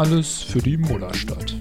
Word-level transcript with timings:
Alles 0.00 0.42
für 0.42 0.60
die 0.60 0.78
Mullerstadt. 0.78 1.54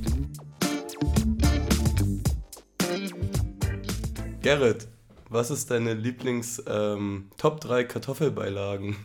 Gerrit, 4.42 4.88
was 5.28 5.52
ist 5.52 5.70
deine 5.70 5.94
Lieblings 5.94 6.64
ähm, 6.66 7.32
Top 7.38 7.60
3 7.60 7.84
Kartoffelbeilagen? 7.84 8.96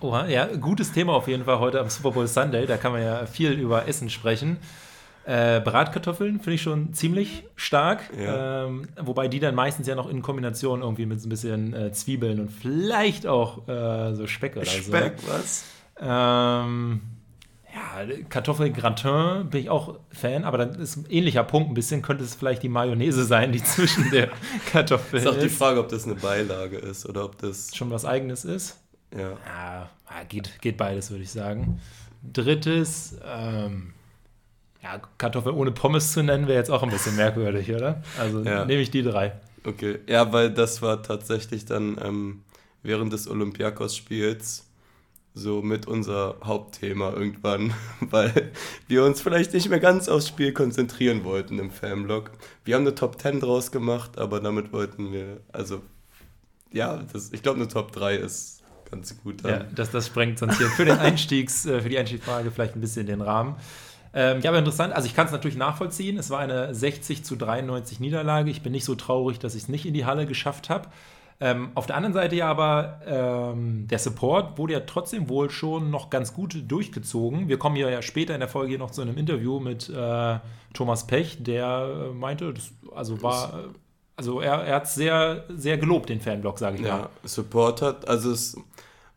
Oha, 0.00 0.28
ja, 0.28 0.46
gutes 0.46 0.92
Thema 0.92 1.12
auf 1.12 1.28
jeden 1.28 1.44
Fall 1.44 1.58
heute 1.58 1.78
am 1.78 1.90
Super 1.90 2.12
Bowl 2.12 2.26
Sunday. 2.26 2.64
Da 2.64 2.78
kann 2.78 2.92
man 2.92 3.02
ja 3.02 3.26
viel 3.26 3.52
über 3.52 3.86
Essen 3.86 4.08
sprechen. 4.08 4.56
Äh, 5.26 5.60
Bratkartoffeln 5.60 6.38
finde 6.38 6.54
ich 6.54 6.62
schon 6.62 6.94
ziemlich 6.94 7.44
stark. 7.54 8.00
Ja. 8.18 8.64
Ähm, 8.64 8.88
wobei 8.98 9.28
die 9.28 9.40
dann 9.40 9.56
meistens 9.56 9.86
ja 9.86 9.94
noch 9.94 10.08
in 10.08 10.22
Kombination 10.22 10.80
irgendwie 10.80 11.04
mit 11.04 11.20
so 11.20 11.26
ein 11.26 11.28
bisschen 11.28 11.74
äh, 11.74 11.92
Zwiebeln 11.92 12.40
und 12.40 12.50
vielleicht 12.50 13.26
auch 13.26 13.68
äh, 13.68 14.14
so 14.14 14.26
Speck 14.26 14.56
oder 14.56 14.64
Speck, 14.64 14.84
so. 14.84 14.90
Speck, 14.90 15.12
was? 15.28 15.64
Ähm, 16.00 17.02
ja, 18.02 18.16
Kartoffelgratin 18.28 19.50
bin 19.50 19.60
ich 19.62 19.70
auch 19.70 19.98
Fan, 20.10 20.44
aber 20.44 20.58
dann 20.58 20.74
ist 20.74 20.96
ein 20.96 21.06
ähnlicher 21.08 21.44
Punkt 21.44 21.70
ein 21.70 21.74
bisschen, 21.74 22.02
könnte 22.02 22.24
es 22.24 22.34
vielleicht 22.34 22.62
die 22.62 22.68
Mayonnaise 22.68 23.24
sein, 23.24 23.52
die 23.52 23.62
zwischen 23.64 24.10
der 24.10 24.30
Kartoffel 24.70 25.18
ist. 25.18 25.26
Ist 25.26 25.30
auch 25.30 25.40
die 25.40 25.48
Frage, 25.48 25.80
ob 25.80 25.88
das 25.88 26.04
eine 26.04 26.14
Beilage 26.14 26.78
ist 26.78 27.06
oder 27.06 27.24
ob 27.24 27.38
das. 27.38 27.74
Schon 27.74 27.90
was 27.90 28.04
Eigenes 28.04 28.44
ist. 28.44 28.78
Ja. 29.16 29.38
Ja, 29.46 29.90
geht, 30.28 30.60
geht 30.60 30.76
beides, 30.76 31.10
würde 31.10 31.22
ich 31.22 31.30
sagen. 31.30 31.80
Drittes, 32.22 33.16
ähm, 33.24 33.94
ja, 34.82 35.00
Kartoffel 35.18 35.52
ohne 35.52 35.72
Pommes 35.72 36.12
zu 36.12 36.22
nennen, 36.22 36.46
wäre 36.46 36.58
jetzt 36.58 36.70
auch 36.70 36.82
ein 36.82 36.90
bisschen 36.90 37.16
merkwürdig, 37.16 37.72
oder? 37.72 38.02
Also 38.18 38.42
ja. 38.42 38.64
nehme 38.64 38.82
ich 38.82 38.90
die 38.90 39.02
drei. 39.02 39.32
Okay, 39.64 39.98
ja, 40.06 40.32
weil 40.32 40.50
das 40.50 40.82
war 40.82 41.02
tatsächlich 41.02 41.64
dann 41.64 41.98
ähm, 42.02 42.42
während 42.82 43.12
des 43.12 43.28
Olympiakos-Spiels 43.28 44.67
so 45.34 45.62
mit 45.62 45.86
unser 45.86 46.36
Hauptthema 46.42 47.12
irgendwann, 47.12 47.72
weil 48.00 48.52
wir 48.86 49.04
uns 49.04 49.20
vielleicht 49.20 49.54
nicht 49.54 49.68
mehr 49.68 49.80
ganz 49.80 50.08
aufs 50.08 50.28
Spiel 50.28 50.52
konzentrieren 50.52 51.24
wollten 51.24 51.58
im 51.58 51.70
Fanblog. 51.70 52.30
Wir 52.64 52.74
haben 52.74 52.82
eine 52.82 52.94
Top 52.94 53.20
10 53.20 53.40
draus 53.40 53.70
gemacht, 53.70 54.18
aber 54.18 54.40
damit 54.40 54.72
wollten 54.72 55.12
wir, 55.12 55.40
also 55.52 55.82
ja, 56.72 57.02
das, 57.12 57.32
ich 57.32 57.42
glaube 57.42 57.60
eine 57.60 57.68
Top 57.68 57.92
3 57.92 58.16
ist 58.16 58.62
ganz 58.90 59.16
gut. 59.22 59.44
Dann. 59.44 59.50
Ja, 59.50 59.66
das, 59.74 59.90
das 59.90 60.06
sprengt 60.06 60.38
sonst 60.38 60.58
hier 60.58 60.68
für, 60.68 60.84
den 60.84 60.98
Einstiegs, 60.98 61.66
äh, 61.66 61.80
für 61.80 61.88
die 61.88 61.98
Einstiegsfrage 61.98 62.50
vielleicht 62.50 62.76
ein 62.76 62.80
bisschen 62.80 63.06
den 63.06 63.20
Rahmen. 63.20 63.56
Ähm, 64.14 64.40
ja, 64.40 64.50
aber 64.50 64.58
interessant, 64.58 64.94
also 64.94 65.06
ich 65.06 65.14
kann 65.14 65.26
es 65.26 65.32
natürlich 65.32 65.56
nachvollziehen. 65.56 66.16
Es 66.16 66.30
war 66.30 66.40
eine 66.40 66.74
60 66.74 67.24
zu 67.24 67.36
93 67.36 68.00
Niederlage. 68.00 68.50
Ich 68.50 68.62
bin 68.62 68.72
nicht 68.72 68.84
so 68.84 68.94
traurig, 68.94 69.38
dass 69.38 69.54
ich 69.54 69.64
es 69.64 69.68
nicht 69.68 69.86
in 69.86 69.94
die 69.94 70.06
Halle 70.06 70.26
geschafft 70.26 70.70
habe. 70.70 70.88
Ähm, 71.40 71.70
auf 71.76 71.86
der 71.86 71.96
anderen 71.96 72.14
Seite 72.14 72.34
ja 72.34 72.48
aber, 72.48 73.00
ähm, 73.06 73.86
der 73.86 74.00
Support 74.00 74.58
wurde 74.58 74.72
ja 74.72 74.80
trotzdem 74.80 75.28
wohl 75.28 75.50
schon 75.50 75.90
noch 75.90 76.10
ganz 76.10 76.34
gut 76.34 76.64
durchgezogen. 76.66 77.48
Wir 77.48 77.58
kommen 77.58 77.76
hier 77.76 77.88
ja 77.90 78.02
später 78.02 78.34
in 78.34 78.40
der 78.40 78.48
Folge 78.48 78.76
noch 78.76 78.90
zu 78.90 79.02
einem 79.02 79.16
Interview 79.16 79.60
mit 79.60 79.88
äh, 79.88 80.38
Thomas 80.74 81.06
Pech, 81.06 81.42
der 81.44 82.08
äh, 82.10 82.14
meinte, 82.14 82.52
das, 82.52 82.72
also 82.92 83.22
war, 83.22 83.66
also 84.16 84.40
er, 84.40 84.64
er 84.64 84.76
hat 84.76 84.88
sehr, 84.88 85.44
sehr 85.48 85.78
gelobt, 85.78 86.08
den 86.08 86.20
Fanblock, 86.20 86.58
sage 86.58 86.76
ich 86.76 86.82
ja, 86.82 86.96
mal. 86.96 87.02
Ja, 87.02 87.10
Support 87.22 87.82
hat, 87.82 88.08
also 88.08 88.32
es 88.32 88.56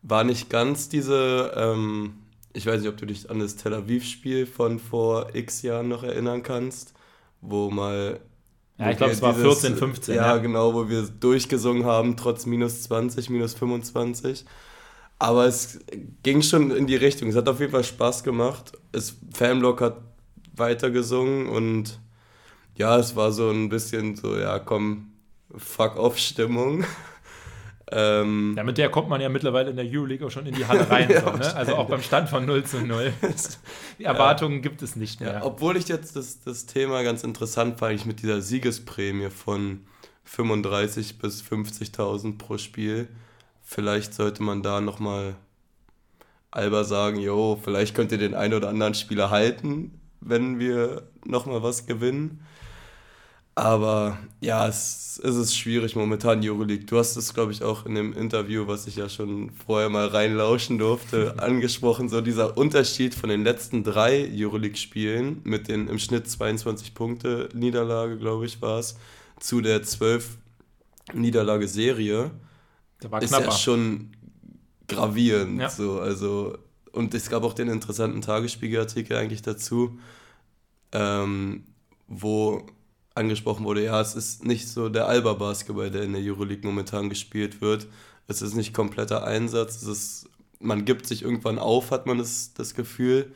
war 0.03 0.23
nicht 0.23 0.47
ganz 0.49 0.89
diese, 0.89 1.51
ähm, 1.55 2.13
ich 2.53 2.67
weiß 2.67 2.81
nicht, 2.81 2.89
ob 2.89 2.97
du 2.97 3.07
dich 3.07 3.31
an 3.31 3.39
das 3.39 3.55
Tel 3.55 3.73
Aviv-Spiel 3.73 4.45
von 4.45 4.77
vor 4.77 5.33
x 5.33 5.63
Jahren 5.63 5.87
noch 5.87 6.03
erinnern 6.03 6.43
kannst, 6.43 6.93
wo 7.41 7.71
mal 7.71 8.19
ja, 8.81 8.91
ich 8.91 8.97
glaube, 8.97 9.13
es 9.13 9.21
war 9.21 9.35
14, 9.35 9.75
15. 9.77 10.15
Ja, 10.15 10.35
ja, 10.35 10.37
genau, 10.37 10.73
wo 10.73 10.89
wir 10.89 11.03
durchgesungen 11.03 11.85
haben, 11.85 12.17
trotz 12.17 12.45
minus 12.45 12.83
20, 12.83 13.29
minus 13.29 13.53
25. 13.53 14.45
Aber 15.19 15.45
es 15.45 15.79
ging 16.23 16.41
schon 16.41 16.71
in 16.71 16.87
die 16.87 16.95
Richtung. 16.95 17.29
Es 17.29 17.35
hat 17.35 17.47
auf 17.47 17.59
jeden 17.59 17.71
Fall 17.71 17.83
Spaß 17.83 18.23
gemacht. 18.23 18.73
Das 18.91 19.15
Fanblock 19.33 19.81
hat 19.81 19.97
weitergesungen 20.55 21.47
und 21.47 21.99
ja, 22.75 22.97
es 22.97 23.15
war 23.15 23.31
so 23.31 23.51
ein 23.51 23.69
bisschen 23.69 24.15
so, 24.15 24.37
ja, 24.37 24.57
komm, 24.57 25.11
fuck 25.55 25.97
off 25.97 26.17
Stimmung. 26.17 26.83
Ähm, 27.93 28.53
ja, 28.55 28.63
mit 28.63 28.77
der 28.77 28.89
kommt 28.89 29.09
man 29.09 29.19
ja 29.19 29.27
mittlerweile 29.27 29.69
in 29.69 29.75
der 29.75 29.85
Euroleague 29.85 30.25
auch 30.25 30.31
schon 30.31 30.45
in 30.45 30.55
die 30.55 30.65
Halle 30.65 30.89
rein. 30.89 31.09
ja, 31.09 31.21
so, 31.21 31.31
ne? 31.31 31.55
Also 31.55 31.75
auch 31.75 31.87
beim 31.87 32.01
Stand 32.01 32.29
von 32.29 32.45
0 32.45 32.63
zu 32.63 32.79
0. 32.81 33.11
Die 33.99 34.05
Erwartungen 34.05 34.55
ja. 34.55 34.61
gibt 34.61 34.81
es 34.81 34.95
nicht 34.95 35.19
mehr. 35.19 35.33
Ja, 35.33 35.43
obwohl 35.43 35.75
ich 35.75 35.89
jetzt 35.89 36.15
das, 36.15 36.41
das 36.41 36.65
Thema 36.65 37.03
ganz 37.03 37.23
interessant 37.23 37.79
fand, 37.79 37.95
ich 37.95 38.05
mit 38.05 38.21
dieser 38.21 38.41
Siegesprämie 38.41 39.29
von 39.29 39.81
35 40.23 41.19
bis 41.19 41.43
50.000 41.43 42.37
pro 42.37 42.57
Spiel. 42.57 43.09
Vielleicht 43.61 44.13
sollte 44.13 44.41
man 44.41 44.63
da 44.63 44.79
nochmal 44.79 45.35
Alba 46.49 46.83
sagen, 46.83 47.19
jo, 47.19 47.59
vielleicht 47.61 47.95
könnt 47.95 48.11
ihr 48.11 48.17
den 48.17 48.35
einen 48.35 48.53
oder 48.53 48.69
anderen 48.69 48.93
Spieler 48.93 49.29
halten, 49.29 49.99
wenn 50.19 50.59
wir 50.59 51.03
nochmal 51.25 51.63
was 51.63 51.87
gewinnen. 51.87 52.45
Aber 53.61 54.17
ja, 54.39 54.67
es, 54.67 55.21
es 55.23 55.35
ist 55.35 55.55
schwierig 55.55 55.95
momentan, 55.95 56.41
Euroleague. 56.43 56.83
Du 56.85 56.97
hast 56.97 57.15
es, 57.15 57.31
glaube 57.31 57.51
ich, 57.51 57.61
auch 57.61 57.85
in 57.85 57.93
dem 57.93 58.11
Interview, 58.11 58.65
was 58.65 58.87
ich 58.87 58.95
ja 58.95 59.07
schon 59.07 59.51
vorher 59.51 59.87
mal 59.87 60.07
reinlauschen 60.07 60.79
durfte, 60.79 61.35
angesprochen. 61.37 62.09
So 62.09 62.21
dieser 62.21 62.57
Unterschied 62.57 63.13
von 63.13 63.29
den 63.29 63.43
letzten 63.43 63.83
drei 63.83 64.27
Euroleague-Spielen 64.33 65.41
mit 65.43 65.67
den 65.67 65.89
im 65.89 65.99
Schnitt 65.99 66.27
22 66.27 66.95
Punkte 66.95 67.49
Niederlage, 67.53 68.17
glaube 68.17 68.47
ich, 68.47 68.63
war 68.63 68.79
es, 68.79 68.97
zu 69.39 69.61
der 69.61 69.83
12 69.83 70.39
Niederlage-Serie. 71.13 72.31
Ist 73.19 73.31
ja 73.31 73.51
schon 73.51 74.13
gravierend. 74.87 75.61
Ja. 75.61 75.69
So, 75.69 75.99
also, 75.99 76.57
und 76.93 77.13
es 77.13 77.29
gab 77.29 77.43
auch 77.43 77.53
den 77.53 77.67
interessanten 77.67 78.21
Tagesspiegelartikel 78.21 79.15
eigentlich 79.15 79.43
dazu, 79.43 79.99
ähm, 80.93 81.65
wo 82.07 82.65
angesprochen 83.15 83.65
wurde, 83.65 83.83
ja, 83.83 83.99
es 83.99 84.15
ist 84.15 84.45
nicht 84.45 84.67
so 84.67 84.89
der 84.89 85.07
Alba-Basketball, 85.07 85.91
der 85.91 86.03
in 86.03 86.13
der 86.13 86.21
Euroleague 86.21 86.65
momentan 86.65 87.09
gespielt 87.09 87.61
wird. 87.61 87.87
Es 88.27 88.41
ist 88.41 88.55
nicht 88.55 88.73
kompletter 88.73 89.25
Einsatz, 89.25 89.81
es 89.81 89.87
ist, 89.87 90.29
man 90.59 90.85
gibt 90.85 91.05
sich 91.05 91.23
irgendwann 91.23 91.59
auf, 91.59 91.91
hat 91.91 92.05
man 92.05 92.17
das, 92.17 92.53
das 92.53 92.73
Gefühl. 92.73 93.33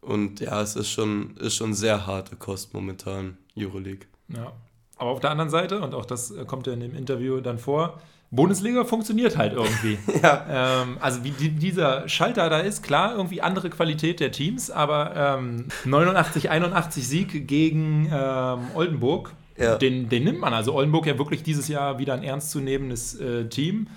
Und 0.00 0.40
ja, 0.40 0.60
es 0.60 0.76
ist 0.76 0.90
schon, 0.90 1.36
ist 1.38 1.54
schon 1.54 1.72
sehr 1.72 2.06
harte 2.06 2.36
Kost 2.36 2.74
momentan, 2.74 3.38
Euroleague. 3.56 4.06
Ja. 4.28 4.52
Aber 4.96 5.10
auf 5.10 5.20
der 5.20 5.30
anderen 5.30 5.50
Seite, 5.50 5.80
und 5.80 5.94
auch 5.94 6.04
das 6.04 6.32
kommt 6.46 6.66
ja 6.66 6.72
in 6.72 6.80
dem 6.80 6.94
Interview 6.94 7.40
dann 7.40 7.58
vor, 7.58 8.00
Bundesliga 8.34 8.84
funktioniert 8.84 9.36
halt 9.36 9.52
irgendwie. 9.54 9.98
ja. 10.22 10.82
Ähm, 10.82 10.98
also 11.00 11.24
wie 11.24 11.30
die, 11.30 11.50
dieser 11.50 12.08
Schalter 12.08 12.48
da 12.50 12.58
ist, 12.58 12.82
klar, 12.82 13.14
irgendwie 13.16 13.42
andere 13.42 13.70
Qualität 13.70 14.20
der 14.20 14.32
Teams, 14.32 14.70
aber 14.70 15.38
ähm, 15.38 15.66
89, 15.84 16.50
81 16.50 17.06
Sieg 17.06 17.48
gegen 17.48 18.10
ähm, 18.12 18.58
Oldenburg, 18.74 19.32
ja. 19.56 19.76
den, 19.76 20.08
den 20.08 20.24
nimmt 20.24 20.40
man. 20.40 20.52
Also 20.52 20.74
Oldenburg 20.74 21.06
ja 21.06 21.18
wirklich 21.18 21.42
dieses 21.42 21.68
Jahr 21.68 21.98
wieder 21.98 22.14
ein 22.14 22.22
ernstzunehmendes 22.22 23.20
äh, 23.20 23.48
Team. 23.48 23.88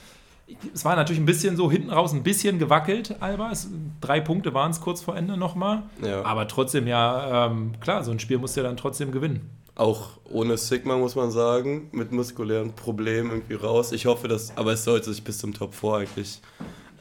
Es 0.73 0.85
war 0.85 0.95
natürlich 0.95 1.19
ein 1.19 1.25
bisschen 1.25 1.57
so 1.57 1.69
hinten 1.69 1.89
raus, 1.89 2.13
ein 2.13 2.23
bisschen 2.23 2.57
gewackelt, 2.57 3.15
Alba. 3.19 3.51
Es, 3.51 3.67
drei 3.99 4.21
Punkte 4.21 4.53
waren 4.53 4.71
es 4.71 4.79
kurz 4.79 5.01
vor 5.01 5.17
Ende 5.17 5.35
nochmal. 5.35 5.83
Ja. 6.01 6.23
Aber 6.23 6.47
trotzdem 6.47 6.87
ja, 6.87 7.47
ähm, 7.47 7.73
klar, 7.81 8.03
so 8.05 8.11
ein 8.11 8.19
Spiel 8.19 8.37
muss 8.37 8.55
ja 8.55 8.63
dann 8.63 8.77
trotzdem 8.77 9.11
gewinnen 9.11 9.49
auch 9.77 10.09
ohne 10.25 10.57
Sigma, 10.57 10.97
muss 10.97 11.15
man 11.15 11.31
sagen, 11.31 11.89
mit 11.91 12.11
muskulären 12.11 12.73
Problemen 12.73 13.31
irgendwie 13.31 13.53
raus. 13.53 13.91
Ich 13.91 14.05
hoffe, 14.05 14.27
dass, 14.27 14.55
aber 14.57 14.73
es 14.73 14.83
sollte 14.83 15.13
sich 15.13 15.23
bis 15.23 15.37
zum 15.37 15.53
Top 15.53 15.73
4 15.73 15.93
eigentlich 15.93 16.41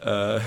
äh, 0.03 0.41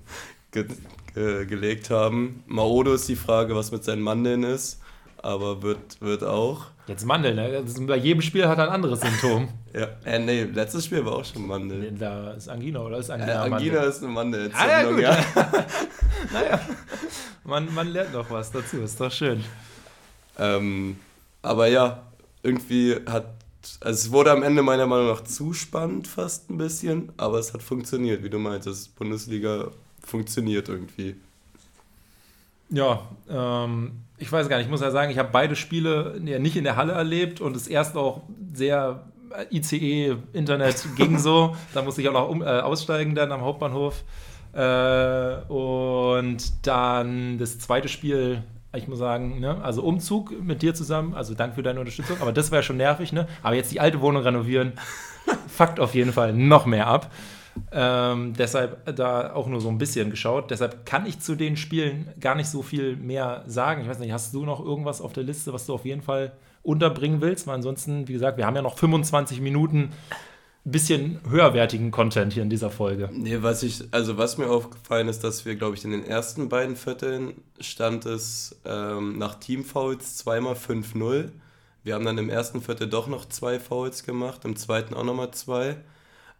ge 0.50 0.66
ge 1.14 1.46
gelegt 1.46 1.90
haben. 1.90 2.42
Maodo 2.46 2.92
ist 2.94 3.08
die 3.08 3.16
Frage, 3.16 3.54
was 3.54 3.70
mit 3.72 3.84
seinen 3.84 4.02
Mandeln 4.02 4.42
ist, 4.42 4.80
aber 5.22 5.62
wird, 5.62 6.00
wird 6.00 6.24
auch. 6.24 6.66
Jetzt 6.88 7.04
Mandeln, 7.04 7.36
ne? 7.36 7.64
bei 7.86 7.96
jedem 7.96 8.22
Spiel 8.22 8.46
hat 8.46 8.58
er 8.58 8.64
ein 8.64 8.70
anderes 8.70 9.00
Symptom. 9.00 9.48
ja, 9.72 9.88
äh, 10.04 10.18
nee, 10.18 10.44
letztes 10.44 10.84
Spiel 10.84 11.04
war 11.04 11.14
auch 11.14 11.24
schon 11.24 11.46
Mandeln. 11.46 11.98
Da 11.98 12.32
ist 12.32 12.48
Angina 12.48 12.80
oder 12.80 12.98
ist 12.98 13.10
Angina? 13.10 13.32
Äh, 13.32 13.36
Angina 13.36 13.74
Mandel? 13.74 13.90
ist 13.90 14.02
eine 14.02 14.12
Mandelentzündung, 14.12 14.94
ah, 14.96 15.00
ja. 15.00 15.16
ja. 15.16 15.24
naja, 16.32 16.60
man, 17.44 17.74
man 17.74 17.88
lernt 17.88 18.12
noch 18.12 18.28
was 18.30 18.52
dazu, 18.52 18.82
ist 18.82 19.00
doch 19.00 19.10
schön. 19.10 19.42
Ähm, 20.38 20.96
aber 21.46 21.68
ja, 21.68 22.02
irgendwie 22.42 22.96
hat, 23.06 23.26
also 23.80 24.06
es 24.06 24.12
wurde 24.12 24.32
am 24.32 24.42
Ende 24.42 24.62
meiner 24.62 24.86
Meinung 24.86 25.08
nach 25.08 25.22
zu 25.22 25.52
spannend 25.52 26.08
fast 26.08 26.50
ein 26.50 26.58
bisschen, 26.58 27.12
aber 27.16 27.38
es 27.38 27.54
hat 27.54 27.62
funktioniert, 27.62 28.22
wie 28.22 28.30
du 28.30 28.38
meintest. 28.38 28.96
Bundesliga 28.96 29.68
funktioniert 30.04 30.68
irgendwie. 30.68 31.16
Ja, 32.70 33.00
ähm, 33.28 33.92
ich 34.18 34.30
weiß 34.30 34.48
gar 34.48 34.56
nicht, 34.56 34.66
ich 34.66 34.70
muss 34.70 34.80
ja 34.80 34.90
sagen, 34.90 35.10
ich 35.10 35.18
habe 35.18 35.28
beide 35.32 35.54
Spiele 35.56 36.20
ja 36.24 36.38
nicht 36.38 36.56
in 36.56 36.64
der 36.64 36.76
Halle 36.76 36.92
erlebt 36.92 37.40
und 37.40 37.54
das 37.54 37.68
erste 37.68 37.98
auch 37.98 38.22
sehr 38.52 39.04
ICE, 39.50 40.16
Internet 40.32 40.84
ging 40.96 41.18
so. 41.18 41.56
da 41.74 41.82
musste 41.82 42.02
ich 42.02 42.08
auch 42.08 42.12
noch 42.12 42.28
um, 42.28 42.42
äh, 42.42 42.46
aussteigen 42.46 43.14
dann 43.14 43.30
am 43.32 43.42
Hauptbahnhof. 43.42 44.02
Äh, 44.52 45.36
und 45.48 46.66
dann 46.66 47.38
das 47.38 47.58
zweite 47.58 47.88
Spiel 47.88 48.42
ich 48.76 48.88
muss 48.88 48.98
sagen, 48.98 49.40
ne? 49.40 49.62
also 49.62 49.82
Umzug 49.82 50.42
mit 50.42 50.62
dir 50.62 50.74
zusammen, 50.74 51.14
also 51.14 51.34
danke 51.34 51.56
für 51.56 51.62
deine 51.62 51.80
Unterstützung, 51.80 52.16
aber 52.20 52.32
das 52.32 52.50
wäre 52.50 52.62
schon 52.62 52.76
nervig, 52.76 53.12
ne? 53.12 53.26
Aber 53.42 53.54
jetzt 53.54 53.72
die 53.72 53.80
alte 53.80 54.00
Wohnung 54.00 54.22
renovieren, 54.22 54.72
fuckt 55.48 55.80
auf 55.80 55.94
jeden 55.94 56.12
Fall 56.12 56.32
noch 56.32 56.66
mehr 56.66 56.86
ab. 56.86 57.10
Ähm, 57.72 58.34
deshalb 58.34 58.94
da 58.96 59.32
auch 59.32 59.46
nur 59.46 59.60
so 59.60 59.68
ein 59.68 59.78
bisschen 59.78 60.10
geschaut. 60.10 60.50
Deshalb 60.50 60.84
kann 60.84 61.06
ich 61.06 61.20
zu 61.20 61.34
den 61.34 61.56
Spielen 61.56 62.12
gar 62.20 62.34
nicht 62.34 62.48
so 62.48 62.62
viel 62.62 62.96
mehr 62.96 63.44
sagen. 63.46 63.82
Ich 63.82 63.88
weiß 63.88 63.98
nicht, 63.98 64.12
hast 64.12 64.34
du 64.34 64.44
noch 64.44 64.64
irgendwas 64.64 65.00
auf 65.00 65.12
der 65.12 65.24
Liste, 65.24 65.52
was 65.52 65.66
du 65.66 65.74
auf 65.74 65.84
jeden 65.84 66.02
Fall 66.02 66.32
unterbringen 66.62 67.20
willst? 67.20 67.46
Weil 67.46 67.54
ansonsten, 67.54 68.08
wie 68.08 68.12
gesagt, 68.12 68.36
wir 68.36 68.46
haben 68.46 68.56
ja 68.56 68.62
noch 68.62 68.76
25 68.76 69.40
Minuten 69.40 69.92
bisschen 70.70 71.20
höherwertigen 71.28 71.92
Content 71.92 72.32
hier 72.32 72.42
in 72.42 72.50
dieser 72.50 72.70
Folge. 72.70 73.08
Nee, 73.12 73.38
was 73.40 73.62
ich, 73.62 73.84
also 73.92 74.18
was 74.18 74.36
mir 74.36 74.48
aufgefallen 74.48 75.06
ist, 75.08 75.22
dass 75.22 75.44
wir, 75.44 75.54
glaube 75.54 75.76
ich, 75.76 75.84
in 75.84 75.92
den 75.92 76.04
ersten 76.04 76.48
beiden 76.48 76.74
Vierteln 76.74 77.34
stand 77.60 78.04
es 78.04 78.56
ähm, 78.64 79.16
nach 79.16 79.36
Teamfouls 79.36 80.16
zweimal 80.16 80.54
5-0. 80.54 81.30
Wir 81.84 81.94
haben 81.94 82.04
dann 82.04 82.18
im 82.18 82.28
ersten 82.28 82.60
Viertel 82.60 82.88
doch 82.88 83.06
noch 83.06 83.28
zwei 83.28 83.60
Fouls 83.60 84.02
gemacht, 84.02 84.44
im 84.44 84.56
zweiten 84.56 84.94
auch 84.94 85.04
nochmal 85.04 85.30
zwei. 85.30 85.76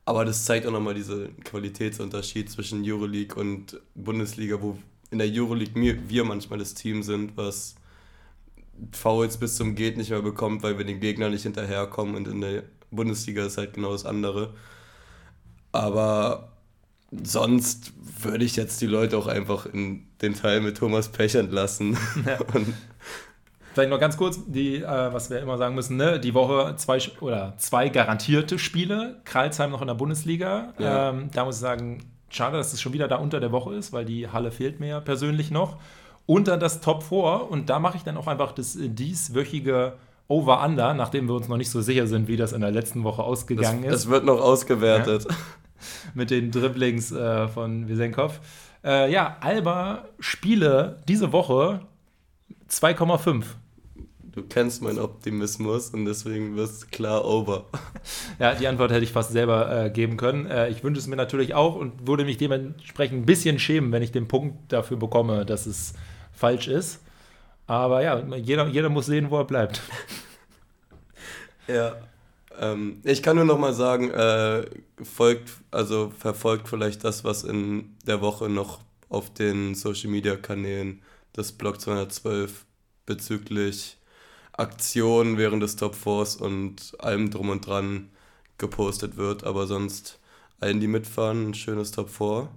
Aber 0.04 0.24
das 0.24 0.44
zeigt 0.44 0.66
auch 0.66 0.72
nochmal 0.72 0.94
diesen 0.94 1.38
Qualitätsunterschied 1.44 2.50
zwischen 2.50 2.82
Euroleague 2.84 3.40
und 3.40 3.80
Bundesliga, 3.94 4.60
wo 4.60 4.76
in 5.10 5.18
der 5.18 5.28
Euroleague 5.30 6.00
wir 6.08 6.24
manchmal 6.24 6.58
das 6.58 6.74
Team 6.74 7.04
sind, 7.04 7.36
was 7.36 7.76
Fouls 8.90 9.36
bis 9.36 9.54
zum 9.54 9.76
Geht 9.76 9.96
nicht 9.96 10.10
mehr 10.10 10.22
bekommt, 10.22 10.64
weil 10.64 10.78
wir 10.78 10.84
den 10.84 10.98
Gegner 10.98 11.30
nicht 11.30 11.44
hinterherkommen 11.44 12.16
und 12.16 12.28
in 12.28 12.40
der 12.40 12.64
Bundesliga 12.90 13.44
ist 13.44 13.58
halt 13.58 13.74
genau 13.74 13.92
das 13.92 14.04
andere. 14.04 14.54
Aber 15.72 16.48
sonst 17.10 17.92
würde 18.22 18.44
ich 18.44 18.56
jetzt 18.56 18.80
die 18.80 18.86
Leute 18.86 19.16
auch 19.18 19.26
einfach 19.26 19.66
in 19.66 20.06
den 20.22 20.34
Teil 20.34 20.60
mit 20.60 20.76
Thomas 20.76 21.08
Pech 21.08 21.34
entlassen. 21.34 21.96
Ja. 22.26 22.38
Vielleicht 23.74 23.90
noch 23.90 24.00
ganz 24.00 24.16
kurz, 24.16 24.40
die, 24.46 24.76
äh, 24.76 25.12
was 25.12 25.28
wir 25.28 25.38
immer 25.40 25.58
sagen 25.58 25.74
müssen, 25.74 25.98
ne? 25.98 26.18
die 26.18 26.32
Woche 26.32 26.76
zwei 26.76 26.98
oder 27.20 27.52
zwei 27.58 27.90
garantierte 27.90 28.58
Spiele. 28.58 29.20
Kralsheim 29.26 29.70
noch 29.70 29.82
in 29.82 29.86
der 29.86 29.94
Bundesliga. 29.94 30.72
Ja. 30.78 31.10
Ähm, 31.10 31.28
da 31.34 31.44
muss 31.44 31.56
ich 31.56 31.60
sagen, 31.60 32.02
schade, 32.30 32.56
dass 32.56 32.72
es 32.72 32.80
schon 32.80 32.94
wieder 32.94 33.06
da 33.06 33.16
unter 33.16 33.38
der 33.38 33.52
Woche 33.52 33.74
ist, 33.74 33.92
weil 33.92 34.06
die 34.06 34.28
Halle 34.28 34.50
fehlt 34.50 34.80
mir 34.80 35.02
persönlich 35.02 35.50
noch. 35.50 35.76
Und 36.24 36.48
dann 36.48 36.58
das 36.58 36.80
Top 36.80 37.02
4 37.02 37.50
und 37.50 37.68
da 37.68 37.78
mache 37.78 37.98
ich 37.98 38.02
dann 38.02 38.16
auch 38.16 38.26
einfach 38.26 38.52
das 38.52 38.76
äh, 38.76 38.88
dieswöchige 38.88 39.92
Over-Under, 40.28 40.94
nachdem 40.94 41.28
wir 41.28 41.34
uns 41.34 41.48
noch 41.48 41.56
nicht 41.56 41.70
so 41.70 41.80
sicher 41.80 42.06
sind, 42.06 42.28
wie 42.28 42.36
das 42.36 42.52
in 42.52 42.60
der 42.60 42.72
letzten 42.72 43.04
Woche 43.04 43.22
ausgegangen 43.22 43.82
das, 43.82 43.94
ist. 43.94 44.04
Das 44.04 44.10
wird 44.10 44.24
noch 44.24 44.40
ausgewertet. 44.40 45.26
Ja. 45.28 45.36
Mit 46.14 46.30
den 46.30 46.50
Dribblings 46.50 47.12
äh, 47.12 47.48
von 47.48 47.88
Wisenkov. 47.88 48.40
Äh, 48.84 49.12
ja, 49.12 49.36
Alba 49.40 50.08
Spiele 50.18 51.02
diese 51.06 51.32
Woche 51.32 51.80
2,5. 52.70 53.44
Du 54.36 54.42
kennst 54.42 54.82
meinen 54.82 54.98
Optimismus 54.98 55.90
und 55.90 56.04
deswegen 56.04 56.56
wirst 56.56 56.82
du 56.82 56.86
klar 56.88 57.24
over. 57.24 57.64
Ja, 58.38 58.54
die 58.54 58.68
Antwort 58.68 58.92
hätte 58.92 59.02
ich 59.02 59.12
fast 59.12 59.32
selber 59.32 59.86
äh, 59.86 59.90
geben 59.90 60.16
können. 60.16 60.46
Äh, 60.46 60.68
ich 60.68 60.84
wünsche 60.84 61.00
es 61.00 61.06
mir 61.06 61.16
natürlich 61.16 61.54
auch 61.54 61.74
und 61.74 62.06
würde 62.06 62.24
mich 62.24 62.36
dementsprechend 62.36 63.22
ein 63.22 63.26
bisschen 63.26 63.58
schämen, 63.58 63.90
wenn 63.92 64.02
ich 64.02 64.12
den 64.12 64.28
Punkt 64.28 64.72
dafür 64.72 64.96
bekomme, 64.98 65.46
dass 65.46 65.66
es 65.66 65.94
falsch 66.32 66.68
ist. 66.68 67.00
Aber 67.66 68.02
ja, 68.02 68.20
jeder, 68.36 68.66
jeder 68.68 68.88
muss 68.88 69.06
sehen, 69.06 69.30
wo 69.30 69.38
er 69.38 69.44
bleibt. 69.44 69.82
ja. 71.66 71.96
Ähm, 72.58 73.00
ich 73.04 73.22
kann 73.22 73.36
nur 73.36 73.44
noch 73.44 73.58
mal 73.58 73.74
sagen, 73.74 74.10
äh, 74.10 74.64
folgt, 75.02 75.50
also 75.70 76.12
verfolgt 76.16 76.68
vielleicht 76.68 77.04
das, 77.04 77.24
was 77.24 77.44
in 77.44 77.96
der 78.06 78.20
Woche 78.20 78.48
noch 78.48 78.80
auf 79.08 79.32
den 79.32 79.74
Social 79.74 80.10
Media 80.10 80.36
Kanälen 80.36 81.02
des 81.36 81.52
Blog 81.52 81.80
212 81.80 82.64
bezüglich 83.04 83.98
Aktionen 84.52 85.36
während 85.36 85.62
des 85.62 85.76
Top 85.76 85.94
4s 85.94 86.38
und 86.40 86.96
allem 86.98 87.30
drum 87.30 87.50
und 87.50 87.66
dran 87.66 88.10
gepostet 88.58 89.16
wird. 89.16 89.44
Aber 89.44 89.66
sonst 89.66 90.18
allen, 90.60 90.80
die 90.80 90.86
mitfahren, 90.86 91.50
ein 91.50 91.54
schönes 91.54 91.90
Top 91.90 92.08
4 92.08 92.48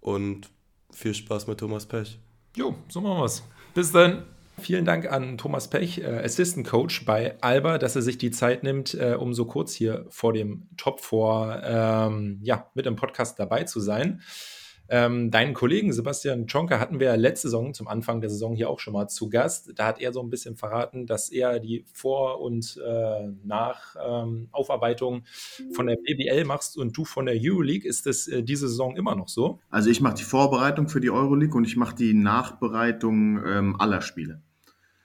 und 0.00 0.50
viel 0.90 1.14
Spaß 1.14 1.46
mit 1.46 1.58
Thomas 1.58 1.84
Pech. 1.86 2.18
Jo, 2.56 2.74
so 2.88 3.00
machen 3.00 3.18
wir 3.18 3.24
es. 3.24 3.42
Bis 3.74 3.90
dann. 3.90 4.22
Vielen 4.56 4.84
Dank 4.84 5.10
an 5.10 5.36
Thomas 5.36 5.68
Pech, 5.68 5.98
äh, 5.98 6.22
Assistant 6.24 6.64
Coach 6.64 7.04
bei 7.04 7.34
Alba, 7.40 7.76
dass 7.76 7.96
er 7.96 8.02
sich 8.02 8.18
die 8.18 8.30
Zeit 8.30 8.62
nimmt, 8.62 8.94
äh, 8.94 9.16
um 9.18 9.34
so 9.34 9.46
kurz 9.46 9.74
hier 9.74 10.06
vor 10.10 10.32
dem 10.32 10.68
Top 10.76 11.00
4 11.00 11.62
ähm, 11.64 12.38
ja, 12.40 12.70
mit 12.74 12.86
im 12.86 12.94
Podcast 12.94 13.40
dabei 13.40 13.64
zu 13.64 13.80
sein. 13.80 14.22
Ähm, 14.88 15.30
deinen 15.30 15.54
Kollegen 15.54 15.92
Sebastian 15.92 16.46
Czonka 16.46 16.78
hatten 16.78 17.00
wir 17.00 17.16
letzte 17.16 17.48
Saison 17.48 17.72
zum 17.74 17.88
Anfang 17.88 18.20
der 18.20 18.30
Saison 18.30 18.54
hier 18.54 18.68
auch 18.68 18.80
schon 18.80 18.92
mal 18.92 19.08
zu 19.08 19.28
Gast. 19.28 19.72
Da 19.76 19.86
hat 19.86 20.00
er 20.00 20.12
so 20.12 20.20
ein 20.22 20.30
bisschen 20.30 20.56
verraten, 20.56 21.06
dass 21.06 21.30
er 21.30 21.58
die 21.58 21.84
Vor- 21.92 22.40
und 22.40 22.80
äh, 22.84 23.28
Nach-Aufarbeitung 23.44 25.24
ähm, 25.60 25.72
von 25.72 25.86
der 25.86 25.96
BBL 25.96 26.44
machst 26.44 26.76
und 26.76 26.96
du 26.96 27.04
von 27.04 27.26
der 27.26 27.36
Euroleague. 27.38 27.88
Ist 27.88 28.06
das 28.06 28.28
äh, 28.28 28.42
diese 28.42 28.68
Saison 28.68 28.96
immer 28.96 29.14
noch 29.14 29.28
so? 29.28 29.58
Also 29.70 29.90
ich 29.90 30.00
mache 30.00 30.14
die 30.14 30.24
Vorbereitung 30.24 30.88
für 30.88 31.00
die 31.00 31.10
Euroleague 31.10 31.56
und 31.56 31.64
ich 31.64 31.76
mache 31.76 31.96
die 31.96 32.14
Nachbereitung 32.14 33.42
ähm, 33.46 33.76
aller 33.78 34.02
Spiele. 34.02 34.42